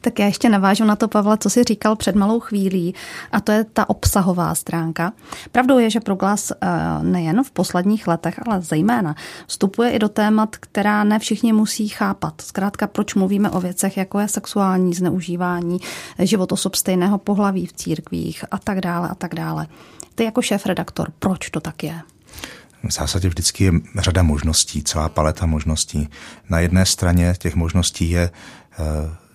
Tak 0.01 0.19
já 0.19 0.25
ještě 0.25 0.49
navážu 0.49 0.85
na 0.85 0.95
to, 0.95 1.07
Pavla, 1.07 1.37
co 1.37 1.49
jsi 1.49 1.63
říkal 1.63 1.95
před 1.95 2.15
malou 2.15 2.39
chvílí, 2.39 2.95
a 3.31 3.39
to 3.39 3.51
je 3.51 3.63
ta 3.63 3.89
obsahová 3.89 4.55
stránka. 4.55 5.13
Pravdou 5.51 5.77
je, 5.77 5.89
že 5.89 5.99
proglas 5.99 6.51
eh, 6.51 6.67
nejen 7.01 7.43
v 7.43 7.51
posledních 7.51 8.07
letech, 8.07 8.39
ale 8.47 8.61
zejména 8.61 9.15
vstupuje 9.47 9.91
i 9.91 9.99
do 9.99 10.09
témat, 10.09 10.55
která 10.55 11.03
ne 11.03 11.19
všichni 11.19 11.53
musí 11.53 11.87
chápat. 11.87 12.41
Zkrátka, 12.41 12.87
proč 12.87 13.15
mluvíme 13.15 13.49
o 13.49 13.59
věcech, 13.59 13.97
jako 13.97 14.19
je 14.19 14.27
sexuální 14.27 14.93
zneužívání, 14.93 15.77
život 16.19 16.51
osob 16.51 16.75
stejného 16.75 17.17
pohlaví 17.17 17.65
v 17.65 17.73
církvích 17.73 18.45
a 18.51 18.57
tak 18.57 18.81
dále 18.81 19.09
a 19.09 19.15
tak 19.15 19.35
dále. 19.35 19.67
Ty 20.15 20.23
jako 20.23 20.41
šéf-redaktor, 20.41 21.11
proč 21.19 21.49
to 21.49 21.59
tak 21.59 21.83
je? 21.83 22.01
V 22.87 22.93
zásadě 22.93 23.29
vždycky 23.29 23.63
je 23.63 23.71
řada 23.95 24.23
možností, 24.23 24.83
celá 24.83 25.09
paleta 25.09 25.45
možností. 25.45 26.09
Na 26.49 26.59
jedné 26.59 26.85
straně 26.85 27.33
těch 27.37 27.55
možností 27.55 28.09
je 28.09 28.29
eh, 28.31 28.83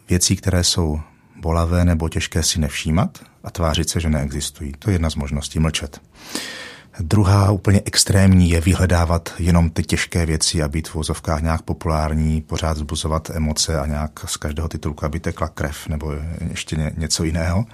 věcí, 0.09 0.37
které 0.37 0.65
jsou 0.65 1.01
bolavé 1.41 1.85
nebo 1.85 2.09
těžké 2.09 2.43
si 2.43 2.61
nevšímat 2.61 3.19
a 3.45 3.51
tvářit 3.51 3.88
se, 3.88 4.01
že 4.01 4.11
neexistují. 4.11 4.73
To 4.79 4.91
je 4.91 4.95
jedna 4.95 5.11
z 5.11 5.15
možností, 5.15 5.59
mlčet. 5.59 6.01
Druhá 7.01 7.51
úplně 7.51 7.83
extrémní 7.85 8.51
je 8.51 8.61
vyhledávat 8.61 9.35
jenom 9.38 9.71
ty 9.71 9.83
těžké 9.83 10.27
věci 10.27 10.62
a 10.62 10.69
být 10.69 10.88
v 10.88 10.95
vozovkách 10.95 11.43
nějak 11.43 11.62
populární, 11.62 12.41
pořád 12.41 12.77
zbuzovat 12.77 13.31
emoce 13.31 13.81
a 13.81 13.87
nějak 13.87 14.11
z 14.27 14.37
každého 14.37 14.69
titulku, 14.69 15.05
aby 15.05 15.21
tekla 15.21 15.49
krev 15.49 15.88
nebo 15.88 16.12
ještě 16.51 16.93
něco 16.97 17.25
jiného 17.25 17.65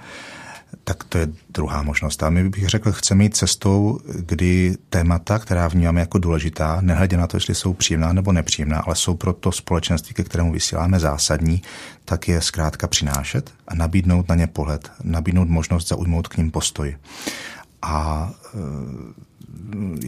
tak 0.83 1.03
to 1.03 1.17
je 1.17 1.27
druhá 1.49 1.83
možnost. 1.83 2.23
A 2.23 2.29
my 2.29 2.49
bych 2.49 2.69
řekl, 2.69 2.91
chceme 2.91 3.23
jít 3.23 3.35
cestou, 3.35 3.99
kdy 4.19 4.77
témata, 4.89 5.39
která 5.39 5.67
vnímáme 5.67 5.99
jako 5.99 6.17
důležitá, 6.17 6.81
nehledě 6.81 7.17
na 7.17 7.27
to, 7.27 7.37
jestli 7.37 7.55
jsou 7.55 7.73
příjemná 7.73 8.13
nebo 8.13 8.31
nepříjemná, 8.31 8.79
ale 8.79 8.95
jsou 8.95 9.15
pro 9.15 9.33
to 9.33 9.51
společenství, 9.51 10.13
ke 10.13 10.23
kterému 10.23 10.51
vysíláme 10.51 10.99
zásadní, 10.99 11.61
tak 12.05 12.27
je 12.27 12.41
zkrátka 12.41 12.87
přinášet 12.87 13.53
a 13.67 13.75
nabídnout 13.75 14.29
na 14.29 14.35
ně 14.35 14.47
pohled, 14.47 14.91
nabídnout 15.03 15.49
možnost 15.49 15.87
zaujmout 15.87 16.27
k 16.27 16.37
ním 16.37 16.51
postoj. 16.51 16.97
A 17.81 18.31
e, 18.53 18.57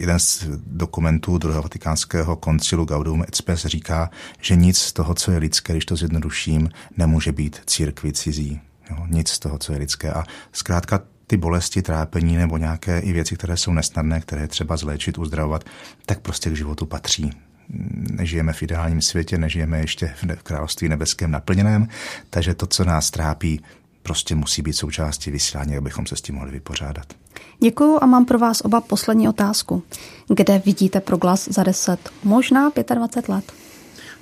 jeden 0.00 0.18
z 0.18 0.44
dokumentů 0.66 1.38
druhého 1.38 1.62
vatikánského 1.62 2.36
koncilu 2.36 2.84
Gaudium 2.84 3.22
et 3.22 3.34
Spes 3.34 3.66
říká, 3.66 4.10
že 4.40 4.56
nic 4.56 4.78
z 4.78 4.92
toho, 4.92 5.14
co 5.14 5.32
je 5.32 5.38
lidské, 5.38 5.72
když 5.72 5.84
to 5.84 5.96
zjednoduším, 5.96 6.70
nemůže 6.96 7.32
být 7.32 7.60
církvi 7.66 8.12
cizí. 8.12 8.60
Jo, 8.90 9.06
nic 9.06 9.28
z 9.28 9.38
toho, 9.38 9.58
co 9.58 9.72
je 9.72 9.78
lidské. 9.78 10.12
A 10.12 10.24
zkrátka 10.52 11.00
ty 11.26 11.36
bolesti, 11.36 11.82
trápení 11.82 12.36
nebo 12.36 12.56
nějaké 12.56 12.98
i 12.98 13.12
věci, 13.12 13.36
které 13.36 13.56
jsou 13.56 13.72
nesnadné, 13.72 14.20
které 14.20 14.48
třeba 14.48 14.76
zléčit, 14.76 15.18
uzdravovat, 15.18 15.64
tak 16.06 16.20
prostě 16.20 16.50
k 16.50 16.56
životu 16.56 16.86
patří. 16.86 17.30
Nežijeme 18.10 18.52
v 18.52 18.62
ideálním 18.62 19.02
světě, 19.02 19.38
nežijeme 19.38 19.78
ještě 19.78 20.14
v 20.16 20.42
království 20.42 20.88
nebeském 20.88 21.30
naplněném, 21.30 21.88
takže 22.30 22.54
to, 22.54 22.66
co 22.66 22.84
nás 22.84 23.10
trápí, 23.10 23.60
prostě 24.02 24.34
musí 24.34 24.62
být 24.62 24.72
součástí 24.72 25.30
vysílání, 25.30 25.76
abychom 25.76 26.06
se 26.06 26.16
s 26.16 26.22
tím 26.22 26.34
mohli 26.34 26.50
vypořádat. 26.50 27.06
Děkuju 27.58 27.98
a 28.02 28.06
mám 28.06 28.24
pro 28.24 28.38
vás 28.38 28.60
oba 28.60 28.80
poslední 28.80 29.28
otázku. 29.28 29.82
Kde 30.28 30.58
vidíte 30.58 31.00
proglas 31.00 31.48
za 31.48 31.62
10, 31.62 32.10
možná 32.24 32.72
25 32.94 33.28
let? 33.28 33.52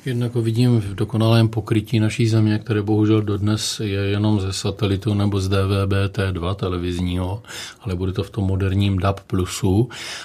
Jednak 0.05 0.35
vidím 0.35 0.81
v 0.81 0.95
dokonalém 0.95 1.49
pokrytí 1.49 2.01
naší 2.01 2.27
země, 2.27 2.59
které 2.59 2.83
bohužel 2.83 3.23
dodnes 3.23 3.81
je 3.81 4.01
jenom 4.01 4.41
ze 4.41 4.53
satelitu 4.53 5.15
nebo 5.15 5.41
z 5.41 5.49
DVB-T2 5.49 6.55
televizního, 6.55 7.43
ale 7.81 7.95
bude 7.95 8.13
to 8.13 8.23
v 8.23 8.31
tom 8.31 8.45
moderním 8.45 8.99
DAB+. 8.99 9.21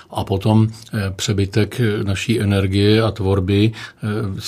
A 0.10 0.24
potom 0.24 0.68
eh, 0.94 1.14
přebytek 1.16 1.82
naší 2.04 2.42
energie 2.42 3.04
a 3.04 3.12
tvorby 3.12 3.72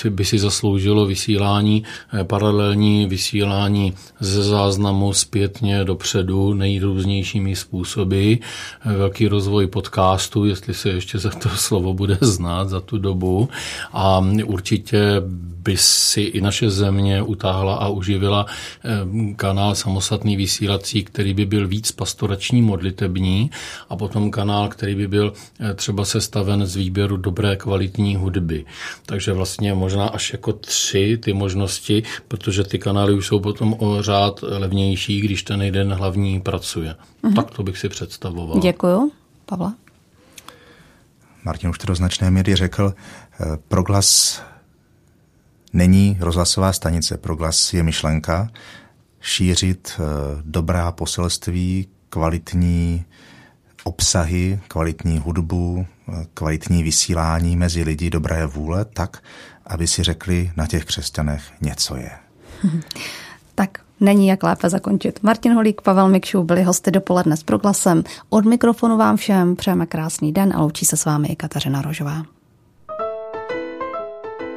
eh, 0.05 0.09
by 0.09 0.25
si 0.25 0.39
zasloužilo 0.39 1.05
vysílání, 1.05 1.83
eh, 2.13 2.23
paralelní 2.23 3.05
vysílání 3.05 3.93
ze 4.19 4.43
záznamu 4.43 5.13
zpětně 5.13 5.83
dopředu 5.83 6.53
nejrůznějšími 6.53 7.55
způsoby, 7.55 8.33
velký 8.85 9.27
rozvoj 9.27 9.67
podcastu, 9.67 10.45
jestli 10.45 10.73
se 10.73 10.89
ještě 10.89 11.19
za 11.19 11.29
to 11.29 11.49
slovo 11.55 11.93
bude 11.93 12.17
znát 12.21 12.69
za 12.69 12.79
tu 12.79 12.97
dobu 12.97 13.49
a 13.93 14.25
určitě 14.45 15.16
by 15.67 15.77
si 15.77 16.21
i 16.21 16.41
naše 16.41 16.69
země 16.69 17.21
utáhla 17.21 17.75
a 17.75 17.87
uživila 17.87 18.45
eh, 18.45 19.33
kanál 19.33 19.75
samostatný 19.75 20.37
vysílací, 20.37 21.03
který 21.03 21.33
by 21.33 21.45
byl 21.45 21.67
víc 21.67 21.91
pastorační 21.91 22.61
modlitební 22.61 23.51
a 23.89 23.95
potom 23.95 24.31
kanál, 24.31 24.67
který 24.69 24.95
by 24.95 25.07
byl 25.07 25.33
eh, 25.59 25.73
třeba 25.73 26.05
sestaven 26.05 26.65
z 26.65 26.75
výběru 26.75 27.17
dobré 27.17 27.55
kvalitní 27.55 28.15
hudby. 28.15 28.65
Takže 29.05 29.33
vlastně 29.33 29.73
možná 29.73 30.07
až 30.07 30.31
jako 30.31 30.53
tři 30.53 31.17
ty 31.23 31.33
možnosti, 31.33 32.03
protože 32.27 32.63
ty 32.63 32.79
kanály 32.79 33.13
už 33.13 33.27
jsou 33.27 33.39
potom 33.39 33.75
o 33.79 34.01
řád 34.01 34.39
levnější, 34.41 35.21
když 35.21 35.43
ten 35.43 35.61
jeden 35.61 35.93
hlavní 35.93 36.41
pracuje. 36.41 36.95
Uh-huh. 37.23 37.35
Tak 37.35 37.51
to 37.51 37.63
bych 37.63 37.77
si 37.77 37.89
představoval. 37.89 38.59
Děkuju. 38.59 39.11
Pavla? 39.45 39.73
Martin 41.43 41.69
už 41.69 41.77
to 41.77 41.87
do 41.87 41.95
značné 41.95 42.31
míry 42.31 42.55
řekl. 42.55 42.93
Eh, 42.93 43.57
proglas 43.67 44.41
není 45.73 46.17
rozhlasová 46.19 46.73
stanice. 46.73 47.17
Proglas 47.17 47.73
je 47.73 47.83
myšlenka 47.83 48.49
šířit 49.21 49.91
eh, 49.99 50.03
dobrá 50.41 50.91
poselství, 50.91 51.87
kvalitní 52.09 53.05
obsahy, 53.83 54.59
kvalitní 54.67 55.19
hudbu, 55.19 55.85
eh, 56.09 56.25
kvalitní 56.33 56.83
vysílání 56.83 57.55
mezi 57.55 57.83
lidi 57.83 58.09
dobré 58.09 58.45
vůle, 58.45 58.85
tak, 58.85 59.23
aby 59.65 59.87
si 59.87 60.03
řekli 60.03 60.51
na 60.57 60.67
těch 60.67 60.85
křesťanech 60.85 61.43
něco 61.61 61.95
je. 61.95 62.11
Tak 63.55 63.77
není 63.99 64.27
jak 64.27 64.43
lépe 64.43 64.69
zakončit. 64.69 65.19
Martin 65.23 65.53
Holík, 65.53 65.81
Pavel 65.81 66.09
Mikšů 66.09 66.43
byli 66.43 66.63
hosty 66.63 66.91
dopoledne 66.91 67.37
s 67.37 67.43
proglasem. 67.43 68.03
Od 68.29 68.45
mikrofonu 68.45 68.97
vám 68.97 69.17
všem 69.17 69.55
přejeme 69.55 69.85
krásný 69.85 70.33
den 70.33 70.53
a 70.55 70.59
loučí 70.59 70.85
se 70.85 70.97
s 70.97 71.05
vámi 71.05 71.27
i 71.27 71.35
Kateřina 71.35 71.81
Rožová. 71.81 72.36